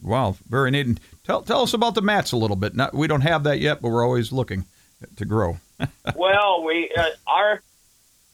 Wow, 0.00 0.36
very 0.48 0.70
neat. 0.70 0.86
And 0.86 1.00
tell 1.24 1.42
tell 1.42 1.62
us 1.62 1.74
about 1.74 1.94
the 1.94 2.02
mats 2.02 2.32
a 2.32 2.36
little 2.36 2.56
bit. 2.56 2.76
Not, 2.76 2.94
we 2.94 3.06
don't 3.06 3.22
have 3.22 3.42
that 3.44 3.58
yet, 3.58 3.80
but 3.82 3.88
we're 3.88 4.04
always 4.04 4.30
looking 4.30 4.64
to 5.16 5.24
grow. 5.24 5.58
well, 6.14 6.62
we 6.62 6.90
uh, 6.96 7.06
our 7.26 7.62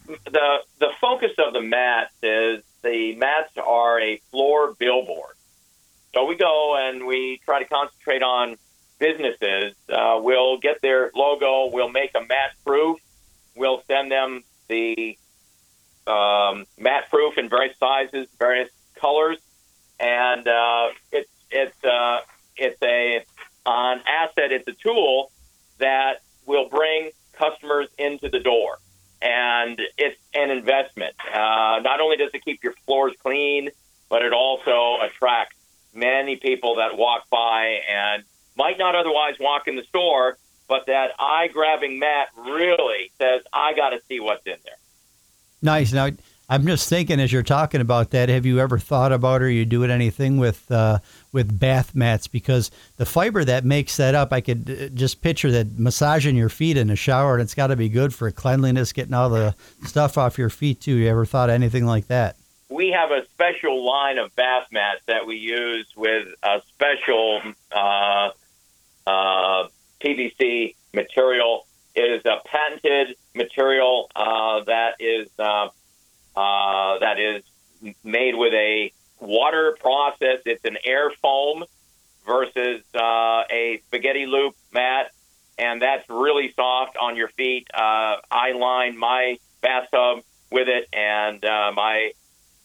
the 0.07 0.59
the 0.81 0.90
focus 1.01 1.33
of 1.38 1.53
the 1.55 1.62
mats 1.62 2.12
is 2.23 2.62
the 2.83 3.14
mats 3.16 3.57
are 3.57 4.01
a 4.01 4.18
floor 4.31 4.75
billboard. 4.79 5.34
So 6.14 6.24
we 6.27 6.37
go 6.37 6.77
and 6.77 7.07
we 7.07 7.40
try 7.44 7.61
to 7.61 7.68
concentrate 7.68 8.22
on 8.22 8.57
businesses. 9.00 9.74
Uh, 9.88 10.20
we'll 10.22 10.59
get 10.59 10.81
their 10.81 11.11
logo. 11.12 11.70
We'll 11.72 11.90
make 11.90 12.12
a 12.14 12.20
mat 12.20 12.53
proof. 12.64 13.00
We'll 13.57 13.83
send 13.88 14.12
them 14.12 14.44
the 14.68 15.18
um, 16.07 16.66
mat 16.79 17.11
proof 17.11 17.37
in 17.37 17.48
various 17.48 17.77
sizes, 17.79 18.29
various 18.38 18.70
colors, 18.94 19.38
and 19.98 20.46
uh, 20.46 20.88
it's 21.11 21.31
it's 21.50 21.85
uh, 21.85 22.20
it's 22.57 22.81
a 22.83 23.24
an 23.66 24.00
asset. 24.07 24.53
It's 24.53 24.68
a 24.68 24.72
tool 24.72 25.33
that 25.79 26.22
will 26.46 26.68
bring 26.68 27.11
customers 27.33 27.88
into 27.98 28.29
the 28.29 28.38
door, 28.38 28.79
and 29.20 29.81
it's 29.98 30.20
an 30.33 30.50
investment. 30.50 31.16
Uh, 31.27 31.81
not 31.83 32.00
only 32.00 32.18
does 32.18 32.31
it 32.35 32.44
keep 32.44 32.62
your 32.62 32.74
floors 32.87 33.14
clean, 33.20 33.70
but 34.09 34.22
it 34.22 34.33
also 34.33 34.98
attracts 35.03 35.57
many 35.94 36.37
people 36.37 36.76
that 36.76 36.96
walk 36.96 37.28
by 37.30 37.80
and 37.90 38.24
might 38.57 38.78
not 38.78 38.94
otherwise 38.94 39.35
walk 39.40 39.68
in 39.68 39.76
the 39.76 39.85
store, 39.85 40.38
but 40.68 40.87
that 40.87 41.12
eye 41.18 41.48
grabbing 41.52 41.98
mat 41.98 42.28
really 42.37 43.11
says, 43.18 43.42
I 43.52 43.74
got 43.74 43.90
to 43.90 44.00
see 44.09 44.20
what's 44.20 44.46
in 44.46 44.57
there. 44.64 44.76
Nice. 45.62 45.92
Now, 45.92 46.11
I'm 46.48 46.66
just 46.66 46.90
thinking 46.90 47.20
as 47.20 47.33
you're 47.33 47.42
talking 47.42 47.80
about 47.80 48.11
that, 48.11 48.28
have 48.28 48.44
you 48.44 48.61
ever 48.61 48.78
thought 48.78 49.12
about 49.12 49.40
or 49.40 49.48
you 49.48 49.64
doing 49.64 49.90
anything 49.90 50.37
with 50.37 50.70
uh, 50.70 50.98
with 51.33 51.59
bath 51.59 51.94
mats? 51.94 52.26
Because 52.26 52.70
the 52.98 53.07
fiber 53.07 53.44
that 53.44 53.64
makes 53.64 53.96
that 53.96 54.14
up, 54.14 54.30
I 54.30 54.42
could 54.42 54.70
uh, 54.70 54.88
just 54.94 55.22
picture 55.22 55.50
that 55.52 55.78
massaging 55.78 56.37
your 56.37 56.50
feet 56.50 56.76
in 56.76 56.88
the 56.88 56.96
shower, 56.96 57.35
and 57.35 57.42
it's 57.42 57.54
got 57.54 57.68
to 57.68 57.76
be 57.76 57.88
good 57.88 58.14
for 58.14 58.30
cleanliness, 58.30 58.92
getting 58.92 59.14
all 59.14 59.30
the 59.30 59.54
stuff 59.85 60.18
off 60.18 60.37
your 60.37 60.50
feet 60.50 60.83
too. 60.83 60.96
You 60.96 61.09
ever 61.09 61.24
thought 61.24 61.48
anything 61.48 61.87
like 61.87 62.09
that? 62.09 62.37
We 62.68 62.90
have 62.90 63.11
a 63.11 63.27
special 63.27 63.85
line 63.85 64.18
of 64.18 64.35
bath 64.37 64.68
mats 64.72 65.03
that 65.07 65.27
we 65.27 65.37
use 65.37 65.87
with 65.96 66.29
a 66.42 66.62
special 66.68 67.42
uh, 67.70 68.31
uh, 69.07 69.68
PVC 70.00 70.74
material. 70.94 71.66
It 71.94 72.11
is 72.11 72.24
a 72.24 72.38
patented 72.46 73.16
material 73.35 74.11
uh, 74.16 74.64
that 74.64 74.94
is 74.98 75.29
uh, 75.38 75.68
uh, 76.35 76.98
that 76.98 77.20
is 77.20 77.42
made 78.03 78.35
with 78.35 78.55
a 78.55 78.92
water 79.20 79.77
process. 79.79 80.40
It's 80.46 80.64
an 80.64 80.79
air 80.85 81.11
foam 81.22 81.64
versus 82.27 82.83
uh, 82.94 83.44
a 83.50 83.83
spaghetti 83.87 84.27
loop 84.27 84.57
mat, 84.72 85.12
and 85.59 85.83
that's 85.83 86.09
really 86.09 86.53
soft 86.55 86.96
on 86.96 87.16
your 87.16 87.29
feet. 87.29 87.68
I 87.74 88.53
line 88.57 88.96
my 88.96 89.37
bathtub 89.61 90.24
with 90.50 90.68
it, 90.68 90.88
and 90.92 91.40
my 91.42 92.12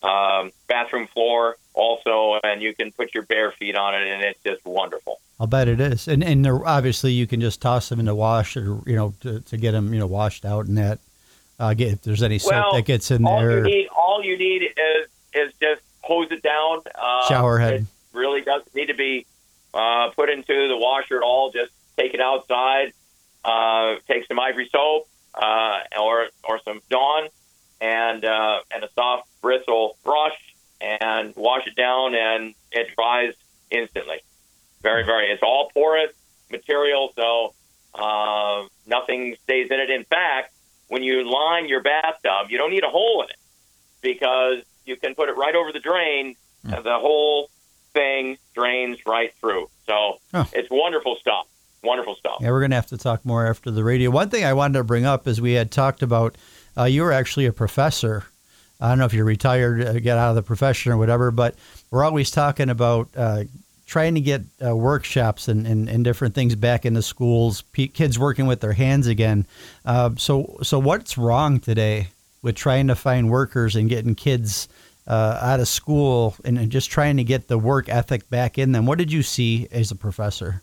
um, 0.01 0.51
bathroom 0.67 1.07
floor 1.07 1.57
also, 1.73 2.39
and 2.43 2.61
you 2.61 2.73
can 2.75 2.91
put 2.91 3.13
your 3.13 3.23
bare 3.23 3.51
feet 3.51 3.75
on 3.75 3.95
it, 3.95 4.07
and 4.07 4.21
it's 4.23 4.41
just 4.43 4.65
wonderful. 4.65 5.19
I'll 5.39 5.47
bet 5.47 5.67
it 5.67 5.79
is. 5.79 6.07
And 6.07 6.23
and 6.23 6.45
obviously 6.45 7.11
you 7.11 7.27
can 7.27 7.39
just 7.41 7.61
toss 7.61 7.89
them 7.89 7.99
in 7.99 8.05
the 8.05 8.15
wash, 8.15 8.57
or 8.57 8.81
you 8.85 8.95
know, 8.95 9.13
to, 9.21 9.39
to 9.41 9.57
get 9.57 9.71
them 9.71 9.93
you 9.93 9.99
know 9.99 10.07
washed 10.07 10.45
out 10.45 10.65
and 10.65 10.77
that. 10.77 10.99
Uh, 11.59 11.73
get 11.73 11.91
if 11.91 12.01
there's 12.03 12.23
any 12.23 12.39
soap 12.39 12.51
well, 12.51 12.73
that 12.73 12.85
gets 12.85 13.11
in 13.11 13.25
all 13.25 13.39
there. 13.39 13.57
you 13.57 13.63
need, 13.63 13.87
all 13.89 14.23
you 14.23 14.37
need 14.37 14.63
is 14.63 15.09
is 15.33 15.53
just 15.61 15.81
hose 16.01 16.31
it 16.31 16.41
down. 16.41 16.81
Uh, 16.95 17.27
Shower 17.27 17.57
head. 17.59 17.85
Really 18.13 18.41
doesn't 18.41 18.73
need 18.73 18.87
to 18.87 18.93
be 18.93 19.25
uh, 19.73 20.09
put 20.15 20.29
into 20.29 20.67
the 20.67 20.77
washer 20.77 21.17
at 21.17 21.23
all. 21.23 21.51
Just 21.51 21.71
take 21.97 22.13
it 22.13 22.21
outside. 22.21 22.93
Uh, 23.43 23.95
take 24.07 24.25
some 24.27 24.39
ivory 24.39 24.69
soap 24.71 25.07
uh, 25.33 25.79
or 25.99 26.27
or 26.43 26.59
some 26.63 26.81
Dawn 26.89 27.27
and 27.81 28.23
uh, 28.25 28.59
and 28.73 28.83
a 28.83 28.89
soft 28.95 29.27
bristle 29.41 29.97
brush 30.03 30.37
and 30.81 31.35
wash 31.35 31.67
it 31.67 31.75
down, 31.75 32.15
and 32.15 32.53
it 32.71 32.87
dries 32.95 33.33
instantly. 33.71 34.17
Very, 34.81 35.03
very. 35.03 35.27
It's 35.31 35.43
all 35.43 35.69
porous 35.73 36.11
material, 36.51 37.11
so 37.15 37.53
uh, 37.93 38.65
nothing 38.87 39.35
stays 39.43 39.69
in 39.71 39.79
it. 39.79 39.89
In 39.89 40.05
fact, 40.05 40.53
when 40.87 41.03
you 41.03 41.29
line 41.29 41.67
your 41.67 41.81
bathtub, 41.81 42.49
you 42.49 42.57
don't 42.57 42.71
need 42.71 42.83
a 42.83 42.89
hole 42.89 43.23
in 43.23 43.29
it 43.29 43.35
because 44.01 44.63
you 44.85 44.95
can 44.95 45.15
put 45.15 45.29
it 45.29 45.35
right 45.37 45.55
over 45.55 45.71
the 45.71 45.79
drain, 45.79 46.35
and 46.63 46.83
the 46.83 46.97
whole 46.99 47.49
thing 47.93 48.37
drains 48.55 48.99
right 49.05 49.33
through. 49.39 49.69
So 49.85 50.19
Huh. 50.33 50.45
it's 50.53 50.69
wonderful 50.71 51.15
stuff. 51.17 51.47
Wonderful 51.83 52.15
stuff. 52.15 52.37
Yeah, 52.41 52.51
we're 52.51 52.59
going 52.59 52.71
to 52.71 52.75
have 52.75 52.87
to 52.87 52.97
talk 52.97 53.23
more 53.25 53.47
after 53.47 53.71
the 53.71 53.83
radio. 53.83 54.09
One 54.09 54.29
thing 54.29 54.43
I 54.43 54.53
wanted 54.53 54.77
to 54.79 54.83
bring 54.83 55.05
up 55.05 55.27
is 55.27 55.39
we 55.41 55.53
had 55.53 55.71
talked 55.71 56.03
about 56.03 56.35
uh, 56.79 56.85
you 56.85 57.03
were 57.03 57.11
actually 57.11 57.45
a 57.45 57.53
professor. 57.53 58.25
I 58.79 58.89
don't 58.89 58.99
know 58.99 59.05
if 59.05 59.13
you're 59.13 59.25
retired, 59.25 59.85
uh, 59.85 59.93
get 59.99 60.17
out 60.17 60.29
of 60.29 60.35
the 60.35 60.41
profession 60.41 60.91
or 60.91 60.97
whatever, 60.97 61.31
but 61.31 61.55
we're 61.91 62.05
always 62.05 62.31
talking 62.31 62.69
about 62.69 63.09
uh, 63.15 63.43
trying 63.85 64.15
to 64.15 64.21
get 64.21 64.43
uh, 64.63 64.75
workshops 64.75 65.47
and, 65.47 65.67
and, 65.67 65.89
and 65.89 66.03
different 66.03 66.35
things 66.35 66.55
back 66.55 66.85
into 66.85 67.01
schools, 67.01 67.63
P- 67.73 67.87
kids 67.89 68.17
working 68.17 68.45
with 68.47 68.61
their 68.61 68.73
hands 68.73 69.07
again. 69.07 69.45
Uh, 69.83 70.11
so, 70.15 70.57
so 70.61 70.79
what's 70.79 71.17
wrong 71.17 71.59
today 71.59 72.07
with 72.41 72.55
trying 72.55 72.87
to 72.87 72.95
find 72.95 73.29
workers 73.29 73.75
and 73.75 73.89
getting 73.89 74.15
kids 74.15 74.69
uh, 75.07 75.39
out 75.41 75.59
of 75.59 75.67
school 75.67 76.35
and, 76.45 76.57
and 76.57 76.71
just 76.71 76.89
trying 76.89 77.17
to 77.17 77.23
get 77.23 77.47
the 77.47 77.57
work 77.57 77.89
ethic 77.89 78.29
back 78.29 78.57
in 78.57 78.71
them? 78.71 78.85
What 78.85 78.97
did 78.97 79.11
you 79.11 79.23
see 79.23 79.67
as 79.71 79.91
a 79.91 79.95
professor? 79.95 80.61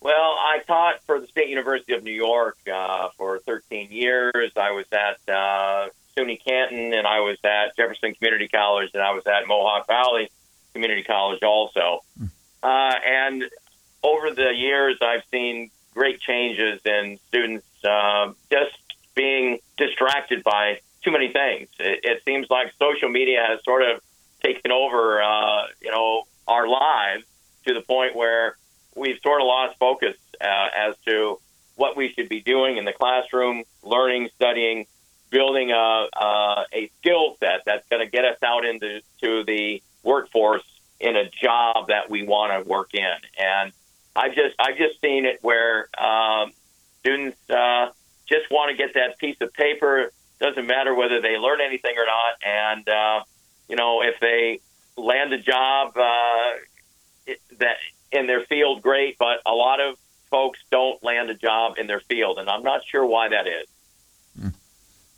Well, 0.00 0.14
I 0.14 0.60
taught 0.66 1.02
for 1.06 1.20
the 1.20 1.26
State 1.26 1.48
University 1.48 1.94
of 1.94 2.04
New 2.04 2.12
York 2.12 2.56
uh, 2.72 3.08
for 3.16 3.38
13 3.40 3.90
years. 3.90 4.52
I 4.56 4.70
was 4.70 4.86
at 4.92 5.18
uh, 5.32 5.88
SUNY 6.16 6.38
Canton, 6.44 6.92
and 6.92 7.06
I 7.06 7.20
was 7.20 7.38
at 7.44 7.76
Jefferson 7.76 8.14
Community 8.14 8.48
College, 8.48 8.90
and 8.94 9.02
I 9.02 9.12
was 9.12 9.26
at 9.26 9.46
Mohawk 9.48 9.86
Valley 9.86 10.30
Community 10.72 11.02
College 11.02 11.42
also. 11.42 12.04
Uh, 12.62 12.94
and 13.06 13.44
over 14.02 14.30
the 14.30 14.52
years, 14.54 14.98
I've 15.00 15.22
seen 15.30 15.70
great 15.94 16.20
changes 16.20 16.80
in 16.84 17.18
students 17.28 17.66
uh, 17.84 18.32
just 18.50 18.76
being 19.14 19.58
distracted 19.78 20.44
by 20.44 20.80
too 21.02 21.10
many 21.10 21.32
things. 21.32 21.68
It, 21.78 22.00
it 22.02 22.22
seems 22.24 22.48
like 22.50 22.72
social 22.78 23.08
media 23.08 23.44
has 23.48 23.64
sort 23.64 23.82
of 23.82 24.00
taken 24.42 24.70
over, 24.72 25.22
uh, 25.22 25.66
you 25.80 25.90
know, 25.90 26.24
our 26.46 26.68
lives 26.68 27.24
to 27.66 27.74
the 27.74 27.80
point 27.80 28.14
where 28.14 28.56
we've 28.96 29.20
sort 29.22 29.40
of 29.40 29.46
lost 29.46 29.78
focus 29.78 30.16
uh, 30.40 30.68
as 30.76 30.94
to 31.06 31.38
what 31.76 31.96
we 31.96 32.12
should 32.12 32.28
be 32.28 32.40
doing 32.40 32.78
in 32.78 32.84
the 32.84 32.92
classroom, 32.92 33.62
learning, 33.82 34.30
studying, 34.34 34.86
building 35.30 35.70
a, 35.70 36.08
a, 36.16 36.64
a 36.72 36.90
skill 36.98 37.36
set 37.38 37.62
that's 37.66 37.86
going 37.88 38.04
to 38.04 38.10
get 38.10 38.24
us 38.24 38.38
out 38.42 38.64
into 38.64 39.00
to 39.20 39.44
the 39.44 39.82
workforce 40.02 40.64
in 40.98 41.16
a 41.16 41.28
job 41.28 41.88
that 41.88 42.08
we 42.08 42.22
want 42.22 42.52
to 42.52 42.68
work 42.68 42.94
in. 42.94 43.14
And 43.38 43.72
I've 44.14 44.34
just 44.34 44.56
I've 44.58 44.78
just 44.78 45.00
seen 45.00 45.26
it 45.26 45.38
where 45.42 45.88
um, 45.98 46.52
students 47.00 47.38
uh, 47.50 47.90
just 48.26 48.50
want 48.50 48.70
to 48.70 48.76
get 48.76 48.94
that 48.94 49.18
piece 49.18 49.36
of 49.40 49.52
paper. 49.52 50.10
Doesn't 50.40 50.66
matter 50.66 50.94
whether 50.94 51.20
they 51.20 51.36
learn 51.36 51.60
anything 51.60 51.94
or 51.96 52.06
not. 52.06 52.34
And 52.42 52.88
uh, 52.88 53.24
you 53.68 53.76
know, 53.76 54.02
if 54.02 54.18
they 54.20 54.60
land 54.96 55.32
a 55.34 55.38
job 55.38 55.96
uh, 55.96 56.52
it, 57.26 57.40
that 57.58 57.76
in 58.12 58.26
their 58.26 58.42
field, 58.42 58.82
great. 58.82 59.16
But 59.18 59.40
a 59.46 59.52
lot 59.52 59.80
of 59.80 59.96
folks 60.30 60.58
don't 60.70 61.02
land 61.02 61.30
a 61.30 61.34
job 61.34 61.78
in 61.78 61.86
their 61.86 62.00
field, 62.00 62.38
and 62.38 62.48
I'm 62.48 62.62
not 62.62 62.84
sure 62.84 63.06
why 63.06 63.28
that 63.28 63.46
is. 63.46 63.66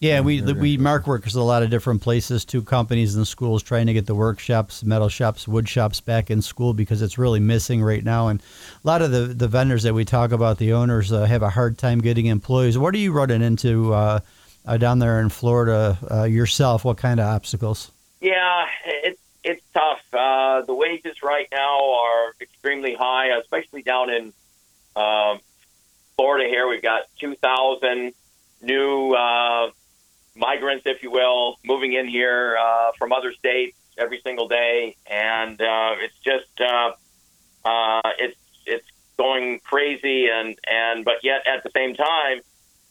Yeah, 0.00 0.20
we 0.20 0.40
we 0.40 0.76
mark 0.76 1.08
workers 1.08 1.36
at 1.36 1.40
a 1.40 1.42
lot 1.42 1.64
of 1.64 1.70
different 1.70 2.02
places, 2.02 2.44
too. 2.44 2.62
Companies 2.62 3.16
and 3.16 3.26
schools 3.26 3.64
trying 3.64 3.86
to 3.86 3.92
get 3.92 4.06
the 4.06 4.14
workshops, 4.14 4.84
metal 4.84 5.08
shops, 5.08 5.48
wood 5.48 5.68
shops 5.68 6.00
back 6.00 6.30
in 6.30 6.40
school 6.40 6.72
because 6.72 7.02
it's 7.02 7.18
really 7.18 7.40
missing 7.40 7.82
right 7.82 8.04
now. 8.04 8.28
And 8.28 8.40
a 8.40 8.86
lot 8.86 9.02
of 9.02 9.10
the, 9.10 9.22
the 9.22 9.48
vendors 9.48 9.82
that 9.82 9.94
we 9.94 10.04
talk 10.04 10.30
about, 10.30 10.58
the 10.58 10.72
owners, 10.72 11.10
uh, 11.10 11.24
have 11.24 11.42
a 11.42 11.50
hard 11.50 11.78
time 11.78 11.98
getting 11.98 12.26
employees. 12.26 12.78
What 12.78 12.94
are 12.94 12.98
you 12.98 13.10
running 13.10 13.42
into 13.42 13.92
uh, 13.92 14.20
uh, 14.64 14.76
down 14.76 15.00
there 15.00 15.20
in 15.20 15.30
Florida 15.30 15.98
uh, 16.08 16.22
yourself? 16.22 16.84
What 16.84 16.96
kind 16.96 17.18
of 17.18 17.26
obstacles? 17.26 17.90
Yeah, 18.20 18.66
it's 18.86 19.20
it's 19.48 19.62
tough. 19.72 20.02
Uh, 20.12 20.60
the 20.66 20.74
wages 20.74 21.22
right 21.22 21.48
now 21.50 21.94
are 21.94 22.34
extremely 22.38 22.94
high, 22.94 23.28
especially 23.38 23.82
down 23.82 24.10
in 24.10 24.32
um, 24.94 25.40
Florida. 26.16 26.46
Here, 26.48 26.68
we've 26.68 26.82
got 26.82 27.02
two 27.18 27.34
thousand 27.34 28.12
new 28.60 29.12
uh, 29.12 29.70
migrants, 30.36 30.84
if 30.84 31.02
you 31.02 31.10
will, 31.10 31.58
moving 31.64 31.94
in 31.94 32.06
here 32.06 32.58
uh, 32.60 32.90
from 32.98 33.12
other 33.12 33.32
states 33.32 33.76
every 33.96 34.20
single 34.20 34.48
day, 34.48 34.96
and 35.06 35.58
uh, 35.60 35.94
it's 36.04 36.18
just 36.22 36.60
uh, 36.60 36.90
uh, 37.64 38.10
it's 38.18 38.36
it's 38.66 38.86
going 39.16 39.60
crazy, 39.60 40.28
and 40.28 40.58
and 40.66 41.06
but 41.06 41.24
yet 41.24 41.46
at 41.46 41.62
the 41.64 41.70
same 41.70 41.94
time, 41.94 42.40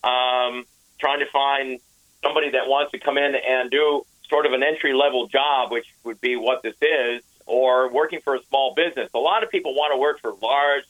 um, 0.03 0.65
trying 0.99 1.19
to 1.19 1.27
find 1.31 1.79
somebody 2.23 2.49
that 2.49 2.67
wants 2.67 2.91
to 2.93 2.99
come 2.99 3.19
in 3.19 3.35
and 3.35 3.69
do 3.69 4.03
sort 4.29 4.45
of 4.45 4.53
an 4.53 4.63
entry 4.63 4.93
level 4.93 5.27
job, 5.27 5.71
which 5.71 5.87
would 6.03 6.19
be 6.21 6.35
what 6.35 6.61
this 6.63 6.75
is, 6.81 7.21
or 7.45 7.91
working 7.91 8.19
for 8.21 8.35
a 8.35 8.43
small 8.43 8.73
business. 8.75 9.09
A 9.13 9.19
lot 9.19 9.43
of 9.43 9.49
people 9.49 9.73
want 9.73 9.93
to 9.93 9.97
work 9.97 10.19
for 10.19 10.33
large 10.41 10.83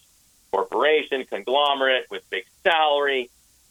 corporation, 0.51 1.25
conglomerate 1.25 2.05
with 2.09 2.27
big 2.29 2.45
salary, 2.63 3.29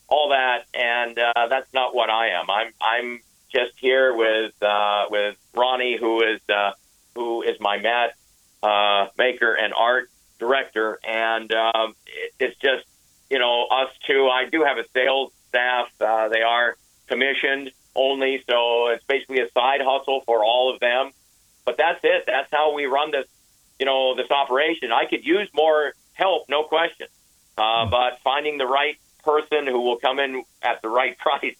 all 0.09 0.31
that, 0.31 0.65
and 0.75 1.19
uh, 1.19 1.49
that's 1.49 1.73
not 1.73 1.95
what 1.95 2.11
I 2.11 2.29
am. 2.29 2.49
I'm 2.49 2.73
I'm 2.81 3.21
just 3.53 3.73
here 3.79 4.15
with 4.15 4.53
uh, 4.63 5.07
with 5.11 5.37
Ronnie, 5.55 5.97
who 5.99 6.23
is 6.23 6.41
uh, 6.49 6.73
who 7.15 7.43
is 7.43 7.59
my 7.61 7.79
mat 7.79 8.15
uh, 8.63 9.09
maker 9.19 9.53
and 9.55 9.73
art 9.75 10.11
director, 10.39 10.99
and 11.05 11.53
um, 11.53 11.95
it, 12.07 12.33
it's 12.39 12.59
just 12.61 12.85
you 13.31 13.39
know 13.39 13.67
us 13.67 13.91
two. 14.07 14.29
I 14.29 14.49
do 14.49 14.63
have 14.63 14.79
a 14.79 14.85
sales 14.95 15.33
staff. 15.49 15.89
Uh, 16.01 16.29
they 16.29 16.43
are 16.43 16.77
commissioned 17.09 17.73
only, 17.97 18.43
so 18.49 18.89
it's 18.89 19.05
basically 19.05 19.41
a 19.41 19.51
side 19.51 19.81
hustle 19.83 20.21
for 20.27 20.45
all 20.45 20.73
of 20.73 20.81
them. 20.81 21.11
But 21.65 21.77
that's 21.77 22.01
it. 22.05 22.25
That's 22.27 22.51
how 22.53 22.75
we 22.75 22.87
run 22.87 23.11
this. 23.11 23.27
You 23.79 23.87
know 23.87 24.15
this 24.15 24.31
operation. 24.31 24.91
I 24.93 25.05
could 25.07 25.25
use 25.27 25.49
more 25.55 25.93
help, 26.15 26.49
no 26.49 26.63
question. 26.63 27.09
Uh, 27.59 27.87
but 27.87 28.21
finding 28.23 28.59
the 28.59 28.67
right 28.67 28.97
person 29.25 29.67
who 29.67 29.81
will 29.81 29.97
come 29.97 30.19
in 30.19 30.45
at 30.63 30.81
the 30.83 30.89
right 30.89 31.19
price, 31.27 31.57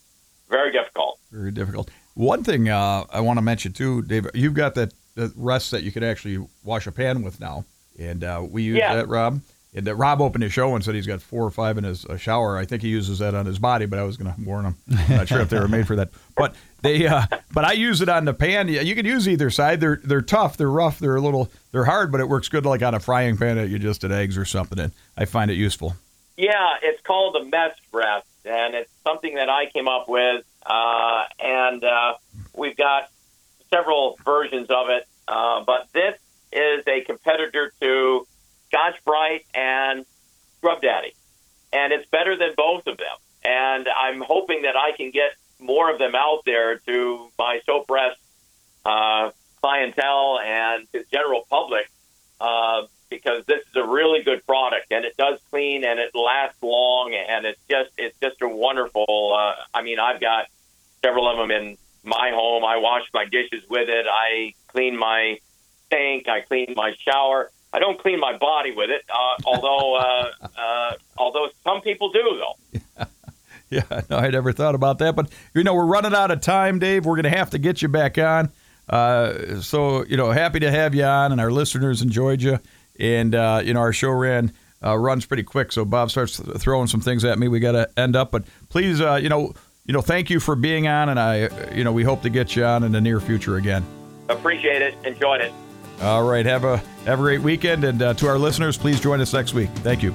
very 0.49 0.71
difficult. 0.71 1.19
Very 1.31 1.51
difficult. 1.51 1.89
One 2.15 2.43
thing 2.43 2.69
uh, 2.69 3.03
I 3.11 3.19
want 3.21 3.37
to 3.37 3.41
mention 3.43 3.73
too, 3.73 4.01
Dave, 4.01 4.27
you've 4.33 4.53
got 4.55 4.73
that, 4.75 4.93
that 5.15 5.31
rest 5.35 5.71
that 5.71 5.83
you 5.83 5.91
could 5.91 6.03
actually 6.03 6.43
wash 6.63 6.87
a 6.87 6.91
pan 6.91 7.21
with 7.21 7.39
now, 7.39 7.65
and 7.99 8.23
uh, 8.23 8.43
we 8.49 8.63
use 8.63 8.77
Yeah. 8.77 8.95
that, 8.95 9.07
Rob. 9.07 9.41
Uh, 9.75 9.95
Rob 9.95 10.21
opened 10.21 10.43
his 10.43 10.53
show 10.53 10.73
and 10.75 10.83
said 10.83 10.95
he's 10.95 11.07
got 11.07 11.21
four 11.21 11.43
or 11.45 11.51
five 11.51 11.77
in 11.77 11.83
his 11.83 12.05
uh, 12.05 12.17
shower. 12.17 12.57
I 12.57 12.65
think 12.65 12.81
he 12.81 12.89
uses 12.89 13.19
that 13.19 13.35
on 13.35 13.45
his 13.45 13.59
body, 13.59 13.85
but 13.85 13.99
I 13.99 14.03
was 14.03 14.17
going 14.17 14.33
to 14.33 14.41
warn 14.41 14.65
him. 14.65 14.75
I'm 15.09 15.17
not 15.17 15.27
sure 15.27 15.41
if 15.41 15.49
they 15.49 15.59
were 15.59 15.67
made 15.67 15.87
for 15.87 15.95
that. 15.97 16.09
But 16.35 16.55
they, 16.81 17.07
uh, 17.07 17.25
but 17.53 17.65
I 17.65 17.73
use 17.73 18.01
it 18.01 18.09
on 18.09 18.25
the 18.25 18.33
pan. 18.33 18.67
You 18.67 18.95
can 18.95 19.05
use 19.05 19.27
either 19.27 19.49
side. 19.49 19.79
They're 19.79 19.99
they're 20.03 20.21
tough. 20.21 20.57
They're 20.57 20.69
rough. 20.69 20.99
They're 20.99 21.15
a 21.15 21.21
little. 21.21 21.49
They're 21.71 21.85
hard, 21.85 22.11
but 22.11 22.21
it 22.21 22.29
works 22.29 22.49
good 22.49 22.65
like 22.65 22.81
on 22.81 22.93
a 22.93 22.99
frying 22.99 23.37
pan 23.37 23.57
that 23.57 23.69
you 23.69 23.79
just 23.79 24.01
did 24.01 24.11
eggs 24.11 24.37
or 24.37 24.45
something. 24.45 24.79
And 24.79 24.91
I 25.17 25.25
find 25.25 25.51
it 25.51 25.55
useful. 25.55 25.95
Yeah, 26.37 26.75
it's 26.83 27.01
called 27.01 27.35
a 27.35 27.45
mess 27.45 27.75
rest, 27.91 28.27
and 28.45 28.75
it's 28.75 28.91
something 29.03 29.35
that 29.35 29.49
I 29.49 29.65
came 29.65 29.87
up 29.87 30.07
with, 30.07 30.45
uh, 30.65 31.23
and 31.39 31.83
uh, 31.83 32.13
we've 32.55 32.77
got 32.77 33.09
several 33.71 34.19
versions 34.23 34.69
of 34.69 34.89
it. 34.89 35.07
Uh, 35.27 35.63
but 35.63 35.87
this 35.93 36.15
is 36.51 36.83
a 36.87 37.01
competitor 37.01 37.73
to 37.81 38.27
Scotch 38.67 38.95
Brite 39.05 39.45
and 39.53 40.05
Scrub 40.57 40.81
Daddy, 40.81 41.13
and 41.73 41.93
it's 41.93 42.07
better 42.09 42.35
than 42.35 42.51
both 42.55 42.87
of 42.87 42.97
them. 42.97 43.17
And 43.43 43.87
I'm 43.87 44.21
hoping 44.21 44.63
that 44.63 44.75
I 44.75 44.95
can 44.95 45.11
get 45.11 45.31
more 45.59 45.91
of 45.91 45.99
them 45.99 46.13
out 46.15 46.41
there 46.45 46.77
to 46.79 47.29
my 47.37 47.59
soap 47.65 47.89
rest 47.89 48.19
uh, 48.85 49.31
clientele 49.61 50.39
and 50.43 50.87
the 50.91 51.03
general 51.11 51.45
public 51.49 51.89
uh, 52.39 52.83
because 53.09 53.45
this 53.45 53.61
is 53.61 53.75
a 53.75 53.85
really 53.85 54.23
good 54.23 54.45
product 54.45 54.91
and 54.91 55.05
it 55.05 55.15
does 55.17 55.39
clean 55.49 55.83
and 55.83 55.99
it 55.99 56.11
lasts 56.13 56.61
long 56.61 57.13
and 57.13 57.45
it's 57.45 57.59
just 57.69 57.89
it's 57.97 58.17
just 58.21 58.41
a 58.41 58.47
wonderful. 58.47 59.33
Uh, 59.33 59.55
I 59.73 59.81
mean, 59.81 59.99
I've 59.99 60.21
got 60.21 60.45
several 61.03 61.29
of 61.29 61.37
them 61.37 61.51
in 61.51 61.77
my 62.03 62.31
home. 62.33 62.63
I 62.63 62.77
wash 62.77 63.03
my 63.13 63.25
dishes 63.25 63.67
with 63.69 63.89
it. 63.89 64.05
I 64.09 64.53
clean 64.67 64.97
my 64.97 65.39
sink. 65.91 66.27
I 66.27 66.41
clean 66.41 66.73
my 66.75 66.93
shower. 66.99 67.51
I 67.73 67.79
don't 67.79 67.99
clean 67.99 68.19
my 68.19 68.37
body 68.37 68.71
with 68.71 68.89
it, 68.89 69.03
uh, 69.09 69.41
although 69.45 69.95
uh, 69.95 70.31
uh, 70.57 70.93
although 71.17 71.47
some 71.63 71.81
people 71.81 72.11
do 72.11 72.39
though. 72.39 72.79
Yeah, 73.69 74.01
no, 74.09 74.17
I 74.17 74.29
never 74.29 74.53
thought 74.53 74.75
about 74.75 74.99
that. 74.99 75.15
But, 75.15 75.29
you 75.53 75.63
know, 75.63 75.73
we're 75.73 75.85
running 75.85 76.13
out 76.13 76.31
of 76.31 76.39
time, 76.41 76.79
Dave. 76.79 77.05
We're 77.05 77.15
going 77.15 77.31
to 77.31 77.37
have 77.37 77.49
to 77.49 77.57
get 77.57 77.81
you 77.81 77.89
back 77.89 78.17
on. 78.17 78.49
Uh, 78.87 79.59
so, 79.59 80.05
you 80.05 80.15
know, 80.15 80.31
happy 80.31 80.61
to 80.61 80.71
have 80.71 80.95
you 80.95 81.03
on, 81.03 81.33
and 81.33 81.41
our 81.41 81.51
listeners 81.51 82.01
enjoyed 82.01 82.41
you. 82.41 82.59
And, 82.99 83.35
uh, 83.35 83.61
you 83.63 83.73
know, 83.73 83.81
our 83.81 83.93
show 83.93 84.11
ran. 84.11 84.53
Uh, 84.85 84.95
runs 84.95 85.25
pretty 85.25 85.41
quick, 85.41 85.71
so 85.71 85.83
Bob 85.83 86.11
starts 86.11 86.39
throwing 86.59 86.85
some 86.85 87.01
things 87.01 87.25
at 87.25 87.39
me. 87.39 87.47
We 87.47 87.59
got 87.59 87.71
to 87.71 87.89
end 87.97 88.15
up, 88.15 88.29
but 88.29 88.43
please, 88.69 89.01
uh, 89.01 89.15
you 89.15 89.27
know, 89.27 89.55
you 89.87 89.93
know, 89.93 90.01
thank 90.01 90.29
you 90.29 90.39
for 90.39 90.55
being 90.55 90.87
on, 90.87 91.09
and 91.09 91.19
I, 91.19 91.73
you 91.73 91.83
know, 91.83 91.91
we 91.91 92.03
hope 92.03 92.21
to 92.21 92.29
get 92.29 92.55
you 92.55 92.63
on 92.63 92.83
in 92.83 92.91
the 92.91 93.01
near 93.01 93.19
future 93.19 93.55
again. 93.55 93.83
Appreciate 94.29 94.83
it. 94.83 94.93
Enjoyed 95.03 95.41
it. 95.41 95.51
All 96.01 96.23
right, 96.23 96.45
have 96.45 96.63
a 96.63 96.77
have 97.05 97.19
a 97.19 97.23
great 97.23 97.41
weekend, 97.41 97.83
and 97.83 98.01
uh, 98.01 98.13
to 98.15 98.27
our 98.27 98.37
listeners, 98.37 98.77
please 98.77 98.99
join 98.99 99.19
us 99.21 99.33
next 99.33 99.53
week. 99.53 99.69
Thank 99.77 100.03
you. 100.03 100.13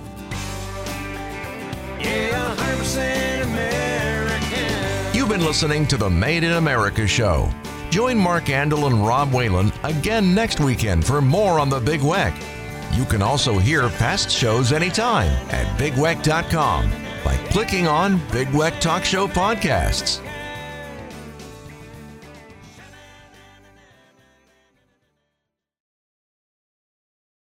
Yeah, 1.98 2.54
100% 2.56 3.42
American. 3.44 5.14
You've 5.16 5.28
been 5.28 5.44
listening 5.44 5.86
to 5.88 5.96
the 5.96 6.08
Made 6.08 6.44
in 6.44 6.52
America 6.52 7.06
show. 7.06 7.50
Join 7.90 8.16
Mark 8.16 8.44
Andol 8.44 8.86
and 8.86 9.06
Rob 9.06 9.32
Whalen 9.32 9.72
again 9.82 10.34
next 10.34 10.60
weekend 10.60 11.04
for 11.04 11.20
more 11.20 11.58
on 11.58 11.68
the 11.68 11.80
Big 11.80 12.00
Weck. 12.00 12.34
You 12.96 13.04
can 13.04 13.20
also 13.22 13.58
hear 13.58 13.88
past 13.90 14.30
shows 14.30 14.72
anytime 14.72 15.30
at 15.50 15.66
bigweck.com 15.78 16.90
by 17.24 17.36
clicking 17.50 17.86
on 17.86 18.18
Big 18.30 18.48
Weck 18.48 18.80
Talk 18.80 19.04
Show 19.04 19.26
Podcasts. 19.26 20.20